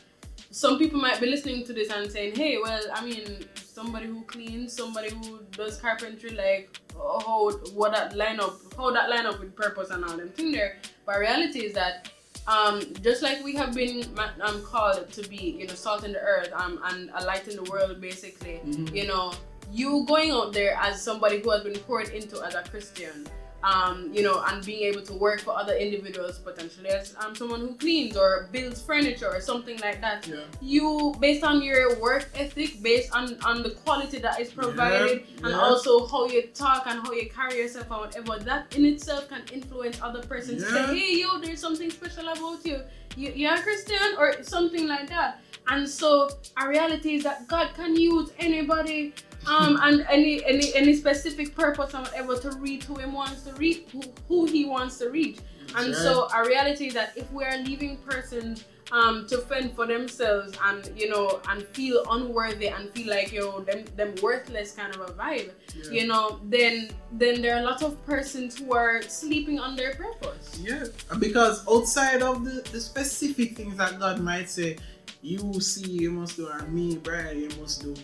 some 0.50 0.78
people 0.78 0.98
might 1.00 1.20
be 1.20 1.26
listening 1.26 1.64
to 1.66 1.72
this 1.74 1.90
and 1.90 2.10
saying, 2.10 2.34
hey, 2.36 2.56
well, 2.62 2.80
I 2.94 3.04
mean, 3.04 3.44
somebody 3.56 4.06
who 4.06 4.22
cleans, 4.22 4.72
somebody 4.72 5.10
who 5.10 5.40
does 5.52 5.78
carpentry, 5.78 6.30
like 6.30 6.80
oh, 6.98 7.18
how 7.20 7.58
what 7.74 7.92
that 7.92 8.16
line 8.16 8.40
up, 8.40 8.58
how 8.76 8.90
that 8.90 9.10
line 9.10 9.26
up 9.26 9.38
with 9.40 9.54
purpose 9.54 9.90
and 9.90 10.02
all 10.04 10.16
them 10.16 10.30
thing 10.30 10.52
there. 10.52 10.76
But 11.04 11.18
reality 11.18 11.60
is 11.66 11.74
that 11.74 12.10
um, 12.48 12.80
just 13.02 13.22
like 13.22 13.42
we 13.42 13.54
have 13.56 13.74
been 13.74 14.04
um, 14.40 14.62
called 14.62 15.10
to 15.12 15.28
be, 15.28 15.56
you 15.58 15.66
know, 15.66 15.74
salt 15.74 16.04
in 16.04 16.12
the 16.12 16.20
earth 16.20 16.50
um, 16.54 16.80
and 16.84 17.10
a 17.14 17.24
light 17.24 17.48
in 17.48 17.56
the 17.56 17.64
world, 17.70 18.00
basically, 18.00 18.60
Mhm. 18.64 18.94
you 18.94 19.06
know, 19.06 19.32
you 19.72 20.04
going 20.06 20.30
out 20.30 20.52
there 20.52 20.76
as 20.80 21.02
somebody 21.02 21.40
who 21.40 21.50
has 21.50 21.62
been 21.64 21.78
poured 21.80 22.08
into 22.10 22.40
as 22.42 22.54
a 22.54 22.62
Christian, 22.62 23.26
um, 23.66 24.10
you 24.12 24.22
know, 24.22 24.42
and 24.46 24.64
being 24.64 24.82
able 24.84 25.02
to 25.02 25.12
work 25.12 25.40
for 25.40 25.50
other 25.58 25.74
individuals, 25.74 26.38
potentially 26.38 26.88
as 26.88 27.16
um, 27.18 27.34
someone 27.34 27.60
who 27.60 27.74
cleans 27.74 28.16
or 28.16 28.48
builds 28.52 28.80
furniture 28.80 29.28
or 29.28 29.40
something 29.40 29.76
like 29.80 30.00
that. 30.00 30.26
Yeah. 30.26 30.36
You, 30.60 31.14
based 31.18 31.42
on 31.42 31.60
your 31.62 31.98
work 31.98 32.28
ethic, 32.36 32.80
based 32.80 33.12
on 33.12 33.36
on 33.44 33.64
the 33.64 33.70
quality 33.70 34.18
that 34.20 34.40
is 34.40 34.52
provided, 34.52 35.24
and 35.42 35.50
yeah. 35.50 35.58
also 35.58 36.06
how 36.06 36.26
you 36.26 36.42
talk 36.54 36.86
and 36.86 37.00
how 37.04 37.12
you 37.12 37.28
carry 37.28 37.56
yourself 37.58 37.90
and 37.90 38.26
whatever, 38.28 38.44
that 38.44 38.76
in 38.76 38.84
itself 38.86 39.28
can 39.28 39.42
influence 39.52 40.00
other 40.00 40.22
persons 40.22 40.62
to 40.62 40.70
say, 40.70 40.86
hey, 40.96 41.20
yo, 41.20 41.40
there's 41.40 41.60
something 41.60 41.90
special 41.90 42.28
about 42.28 42.64
you. 42.64 42.80
you. 43.16 43.32
You're 43.34 43.54
a 43.54 43.62
Christian 43.62 44.14
or 44.16 44.44
something 44.44 44.86
like 44.86 45.08
that. 45.08 45.40
And 45.68 45.88
so 45.88 46.30
our 46.56 46.68
reality 46.68 47.16
is 47.16 47.24
that 47.24 47.48
God 47.48 47.74
can 47.74 47.96
use 47.96 48.30
anybody 48.38 49.12
um 49.48 49.78
and 49.82 50.06
any 50.10 50.44
any 50.44 50.74
any 50.74 50.94
specific 50.94 51.54
purpose 51.54 51.94
or 51.94 52.00
whatever 52.02 52.36
to 52.38 52.50
reach 52.58 52.84
who 52.84 52.96
he 52.96 53.06
wants 53.06 53.42
to 53.42 53.52
reach 53.54 53.84
who, 53.92 54.02
who 54.28 54.46
he 54.46 54.64
wants 54.64 54.98
to 54.98 55.08
reach. 55.10 55.38
And 55.76 55.92
That's 55.92 56.02
so 56.02 56.28
our 56.32 56.46
reality 56.46 56.86
is 56.88 56.94
that 56.94 57.12
if 57.16 57.30
we 57.32 57.44
are 57.44 57.58
leaving 57.58 57.96
persons 57.98 58.64
um 58.92 59.26
to 59.26 59.38
fend 59.38 59.74
for 59.74 59.84
themselves 59.84 60.56
and 60.64 60.92
you 60.96 61.08
know 61.10 61.40
and 61.48 61.64
feel 61.74 62.04
unworthy 62.10 62.68
and 62.68 62.88
feel 62.90 63.10
like 63.10 63.32
you 63.32 63.40
know 63.40 63.60
them 63.60 63.84
them 63.96 64.14
worthless 64.22 64.72
kind 64.72 64.94
of 64.94 65.00
a 65.00 65.12
vibe, 65.12 65.50
Yeah. 65.74 65.90
you 65.90 66.06
know, 66.06 66.38
then 66.44 66.90
then 67.12 67.42
there 67.42 67.56
are 67.56 67.60
a 67.60 67.64
lot 67.64 67.82
of 67.82 68.04
persons 68.06 68.56
who 68.58 68.72
are 68.74 69.02
sleeping 69.02 69.58
on 69.58 69.74
their 69.74 69.94
purpose. 69.94 70.58
Yeah, 70.62 70.84
because 71.18 71.66
outside 71.68 72.22
of 72.22 72.44
the, 72.44 72.62
the 72.70 72.80
specific 72.80 73.56
things 73.56 73.76
that 73.76 73.98
God 73.98 74.20
might 74.20 74.48
say, 74.48 74.76
you 75.20 75.60
see, 75.60 75.90
you 75.90 76.12
must 76.12 76.36
do, 76.36 76.46
or 76.48 76.62
me, 76.68 76.96
Brian, 76.96 77.40
you 77.40 77.50
must 77.60 77.82
do. 77.82 77.94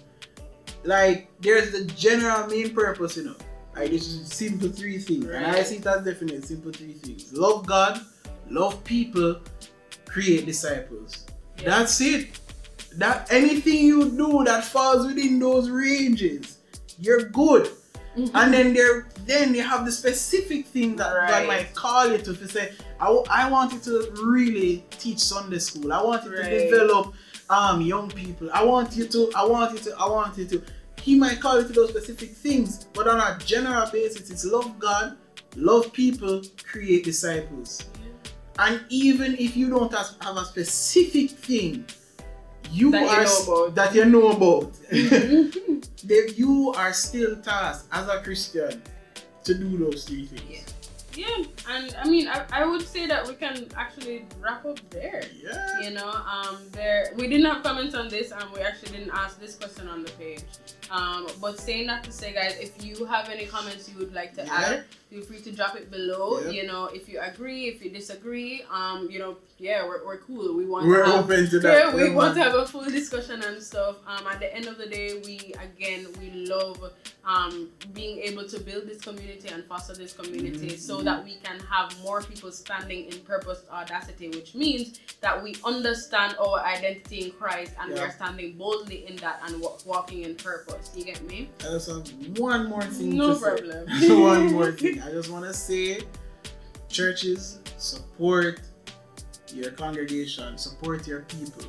Like, 0.84 1.30
there's 1.40 1.72
the 1.72 1.84
general 1.94 2.46
main 2.48 2.74
purpose, 2.74 3.16
you 3.16 3.24
know. 3.24 3.36
Like, 3.74 3.90
this 3.90 4.08
is 4.08 4.28
simple 4.32 4.68
three 4.68 4.98
things. 4.98 5.26
And 5.26 5.46
I 5.46 5.62
see 5.62 5.76
it 5.76 5.86
as 5.86 6.04
definite 6.04 6.44
simple 6.44 6.72
three 6.72 6.92
things 6.92 7.32
love 7.32 7.66
God, 7.66 8.00
love 8.48 8.82
people, 8.84 9.40
create 10.06 10.46
disciples. 10.46 11.26
Yeah. 11.58 11.70
That's 11.70 12.00
it. 12.00 12.38
That 12.96 13.32
anything 13.32 13.78
you 13.78 14.10
do 14.10 14.44
that 14.44 14.64
falls 14.64 15.06
within 15.06 15.38
those 15.38 15.70
ranges, 15.70 16.58
you're 16.98 17.28
good. 17.30 17.70
Mm-hmm. 18.16 18.36
and 18.36 18.52
then 18.52 18.74
there 18.74 19.08
then 19.24 19.54
you 19.54 19.62
have 19.62 19.86
the 19.86 19.90
specific 19.90 20.66
thing 20.66 20.96
that 20.96 21.14
Right. 21.14 21.30
God 21.30 21.46
might 21.46 21.74
call 21.74 22.08
you 22.12 22.18
to, 22.18 22.36
to 22.36 22.46
say 22.46 22.72
I, 23.00 23.48
want 23.48 23.72
you 23.72 23.80
to 23.80 24.12
really 24.22 24.84
teach 24.90 25.18
Sunday 25.18 25.58
school 25.58 25.90
I 25.90 26.02
want 26.02 26.22
you 26.24 26.32
to 26.32 26.42
develop 26.42 27.14
um 27.52 27.80
young 27.82 28.08
people 28.10 28.48
I 28.52 28.64
want 28.64 28.96
you 28.96 29.06
to 29.08 29.30
I 29.36 29.44
want 29.44 29.72
you 29.74 29.78
to 29.86 29.90
I 29.98 30.08
want 30.08 30.38
you 30.38 30.46
to 30.52 30.62
he 31.06 31.12
might 31.18 31.38
call 31.40 31.60
you 31.60 31.66
to 31.66 31.72
those 31.72 31.90
specific 31.90 32.30
things 32.30 32.86
but 32.94 33.06
on 33.08 33.18
a 33.20 33.38
general 33.44 33.86
basis 33.90 34.30
it's 34.30 34.44
love 34.44 34.78
God 34.78 35.16
love 35.56 35.92
people 35.92 36.42
create 36.70 37.04
disciples 37.04 37.70
and 38.58 38.80
even 38.88 39.34
if 39.38 39.56
you 39.56 39.68
don't 39.70 39.92
have 39.92 40.36
a 40.36 40.44
specific 40.44 41.30
thing 41.30 41.84
you 42.70 42.90
That 42.90 43.02
you 43.02 43.08
are 43.08 43.24
know 43.24 43.42
about. 43.64 43.74
that 43.74 43.94
you 43.94 44.04
know 44.06 44.26
about 44.32 44.72
Mm-hmm. 44.92 46.34
You 46.36 46.72
are 46.76 46.92
still 46.92 47.36
tasked 47.36 47.88
as 47.92 48.08
a 48.08 48.20
Christian 48.22 48.82
to 49.44 49.54
do 49.54 49.78
those 49.78 50.04
three 50.04 50.26
things. 50.26 50.42
Yeah, 50.50 50.60
and 51.18 51.94
I 51.98 52.08
mean, 52.08 52.28
I, 52.28 52.44
I 52.52 52.64
would 52.66 52.82
say 52.86 53.06
that 53.06 53.26
we 53.26 53.34
can 53.34 53.66
actually 53.76 54.24
wrap 54.40 54.64
up 54.64 54.78
there. 54.90 55.22
Yeah. 55.42 55.80
You 55.80 55.90
know, 55.90 56.08
um, 56.10 56.58
there 56.72 57.12
we 57.16 57.28
didn't 57.28 57.46
have 57.46 57.62
comments 57.62 57.94
on 57.94 58.08
this, 58.08 58.30
and 58.30 58.50
we 58.52 58.60
actually 58.60 58.96
didn't 58.98 59.12
ask 59.12 59.38
this 59.40 59.54
question 59.56 59.88
on 59.88 60.02
the 60.02 60.10
page. 60.12 60.42
Um, 60.90 61.26
but 61.40 61.58
saying 61.58 61.86
that 61.86 62.04
to 62.04 62.12
say, 62.12 62.32
guys, 62.34 62.56
if 62.60 62.84
you 62.84 63.04
have 63.06 63.28
any 63.28 63.46
comments 63.46 63.88
you 63.90 63.98
would 63.98 64.12
like 64.14 64.34
to 64.34 64.44
Yeah. 64.44 64.54
add, 64.60 64.84
feel 65.10 65.22
free 65.22 65.40
to 65.40 65.52
drop 65.52 65.76
it 65.76 65.90
below. 65.90 66.40
Yeah. 66.44 66.50
You 66.50 66.66
know, 66.66 66.86
if 66.86 67.08
you 67.08 67.18
agree, 67.20 67.66
if 67.66 67.82
you 67.82 67.90
disagree, 67.90 68.62
um, 68.70 69.08
you 69.10 69.18
know, 69.18 69.36
yeah, 69.58 69.84
we're, 69.86 70.04
we're 70.04 70.18
cool. 70.18 70.54
We 70.56 70.66
want 70.66 70.86
We're 70.86 71.04
to 71.04 71.10
have, 71.12 71.24
open 71.24 71.48
to 71.50 71.58
that. 71.64 71.72
yeah, 71.72 71.94
we 71.94 72.08
Yeah, 72.08 72.14
want 72.14 72.34
to 72.36 72.42
have 72.42 72.54
a 72.54 72.66
full 72.66 72.84
discussion 72.84 73.42
and 73.42 73.62
stuff. 73.62 73.96
Um, 74.06 74.26
at 74.26 74.40
the 74.40 74.54
end 74.54 74.66
of 74.66 74.76
the 74.76 74.86
day, 74.86 75.20
we 75.24 75.54
again 75.62 76.06
we 76.20 76.46
love 76.46 76.92
um 77.24 77.68
being 77.94 78.18
able 78.18 78.44
to 78.48 78.58
build 78.58 78.86
this 78.88 79.00
community 79.00 79.48
and 79.48 79.64
foster 79.64 79.94
this 79.94 80.12
community 80.12 80.70
Mhm. 80.70 80.78
so 80.78 81.00
that 81.04 81.24
we 81.24 81.36
can 81.36 81.58
have 81.60 81.94
more 82.02 82.22
people 82.22 82.50
standing 82.52 83.06
in 83.10 83.18
purpose 83.20 83.64
audacity, 83.70 84.28
which 84.28 84.54
means 84.54 85.00
that 85.20 85.42
we 85.42 85.56
understand 85.64 86.36
our 86.40 86.60
identity 86.60 87.26
in 87.26 87.30
Christ 87.32 87.72
and 87.80 87.92
we're 87.92 88.10
standing 88.10 88.56
boldly 88.56 89.06
in 89.06 89.16
that 89.16 89.40
and 89.46 89.60
wa- 89.60 89.76
walking 89.84 90.22
in 90.22 90.34
purpose. 90.36 90.90
You 90.94 91.04
get 91.04 91.22
me? 91.24 91.48
I 91.60 91.64
just 91.64 91.88
have 91.88 92.08
one 92.38 92.68
more 92.68 92.82
thing 92.82 93.16
No 93.16 93.38
problem. 93.38 93.86
one 94.22 94.52
more 94.52 94.72
thing. 94.72 95.00
I 95.02 95.10
just 95.10 95.30
want 95.30 95.44
to 95.44 95.54
say, 95.54 96.02
churches 96.88 97.58
support 97.78 98.60
your 99.54 99.70
congregation, 99.72 100.56
support 100.58 101.06
your 101.06 101.20
people. 101.22 101.64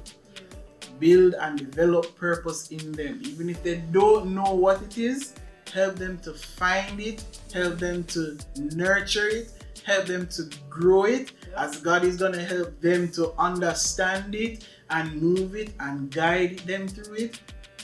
Build 1.00 1.34
and 1.36 1.58
develop 1.58 2.16
purpose 2.16 2.70
in 2.72 2.92
them. 2.94 3.20
Even 3.26 3.50
if 3.50 3.62
they 3.64 3.78
don't 3.92 4.34
know 4.34 4.54
what 4.54 4.82
it 4.84 4.98
is, 4.98 5.34
help 5.74 5.96
them 5.96 6.20
to 6.20 6.34
find 6.34 7.00
it, 7.00 7.24
help 7.54 7.80
them 7.80 8.04
to 8.06 8.38
nurture 8.76 9.28
it, 9.28 9.52
help 9.86 10.06
them 10.06 10.28
to 10.28 10.50
grow 10.70 11.04
it, 11.06 11.32
as 11.58 11.78
God 11.78 12.04
is 12.04 12.18
going 12.18 12.34
to 12.34 12.44
help 12.44 12.80
them 12.82 13.10
to 13.12 13.32
understand 13.38 14.36
it 14.36 14.68
and 14.90 15.22
move 15.22 15.56
it 15.56 15.74
and 15.80 16.12
guide 16.12 16.60
them 16.60 16.88
through 16.88 17.16
it. 17.16 17.40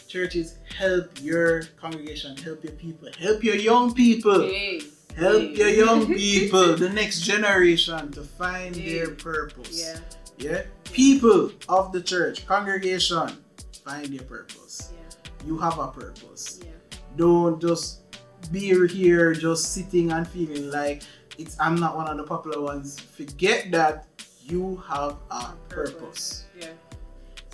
Churches, 0.08 0.58
help 0.78 1.10
your 1.22 1.64
congregation, 1.80 2.36
help 2.38 2.64
your 2.64 2.74
people, 2.74 3.10
help 3.20 3.44
your 3.44 3.56
young 3.56 3.94
people, 3.94 4.42
Hey. 4.42 4.82
help 5.16 5.56
your 5.56 5.70
young 5.70 6.08
people, 6.24 6.76
the 6.76 6.90
next 6.90 7.22
generation, 7.22 8.12
to 8.14 8.22
find 8.24 8.76
Yeah. 8.76 9.06
their 9.06 9.12
purpose. 9.16 9.80
Yeah. 9.80 10.00
Yeah. 10.40 10.62
People 10.92 11.52
of 11.68 11.92
the 11.92 12.02
church, 12.02 12.48
congregation, 12.48 13.30
find 13.86 14.08
your 14.10 14.24
purpose. 14.24 14.92
Yeah. 14.94 15.48
You 15.48 15.58
have 15.60 15.78
a 15.78 15.88
purpose. 15.90 16.60
Yeah. 16.64 16.72
Don't 17.20 17.60
just 17.60 18.00
be 18.50 18.72
here 18.88 19.34
just 19.34 19.74
sitting 19.74 20.10
and 20.14 20.26
feeling 20.26 20.72
like 20.72 21.04
it's 21.38 21.60
I'm 21.60 21.76
not 21.76 21.98
one 21.98 22.08
of 22.08 22.16
the 22.16 22.24
popular 22.24 22.62
ones. 22.62 22.98
Forget 22.98 23.72
that 23.72 24.06
you 24.42 24.82
have 24.88 25.18
a 25.30 25.52
purpose. 25.68 26.46
Yeah. 26.58 26.68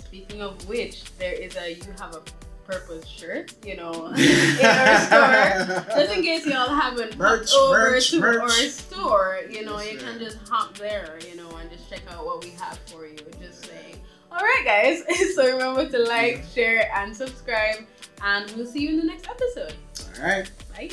Speaking 0.04 0.40
of 0.40 0.68
which, 0.68 1.02
there 1.18 1.32
is 1.32 1.56
a 1.56 1.74
you 1.74 1.92
have 1.98 2.14
a 2.14 2.22
purpose 2.64 3.08
shirt, 3.08 3.54
you 3.66 3.76
know, 3.76 3.90
in 4.16 4.64
our 4.64 4.98
store. 5.04 5.86
Just 5.98 6.16
in 6.16 6.22
case 6.22 6.46
y'all 6.46 6.68
haven't 6.68 7.16
Merch, 7.18 7.52
over 7.52 7.90
merch, 7.90 8.10
to 8.12 8.20
merch. 8.20 8.42
our 8.42 8.48
store, 8.50 9.40
you 9.50 9.64
know, 9.64 9.80
Yes, 9.80 9.92
you 9.92 9.98
can 9.98 10.18
just 10.20 10.38
hop 10.48 10.78
there, 10.78 11.18
you 11.28 11.36
know, 11.36 11.48
and 11.56 11.68
just 11.70 11.90
check 11.90 12.02
out 12.12 12.24
what 12.24 12.44
we 12.44 12.50
have 12.50 12.78
for 12.86 13.04
you. 13.04 13.18
Just 13.40 13.66
saying. 13.66 13.96
Alright 14.30 14.64
guys, 14.64 15.02
so 15.34 15.44
remember 15.52 15.88
to 15.88 15.98
like, 15.98 16.44
share, 16.54 16.90
and 16.94 17.14
subscribe, 17.16 17.86
and 18.22 18.50
we'll 18.52 18.66
see 18.66 18.80
you 18.80 18.90
in 18.90 18.96
the 18.98 19.04
next 19.04 19.28
episode. 19.28 19.74
All 20.18 20.26
right. 20.28 20.50
Bye. 20.74 20.90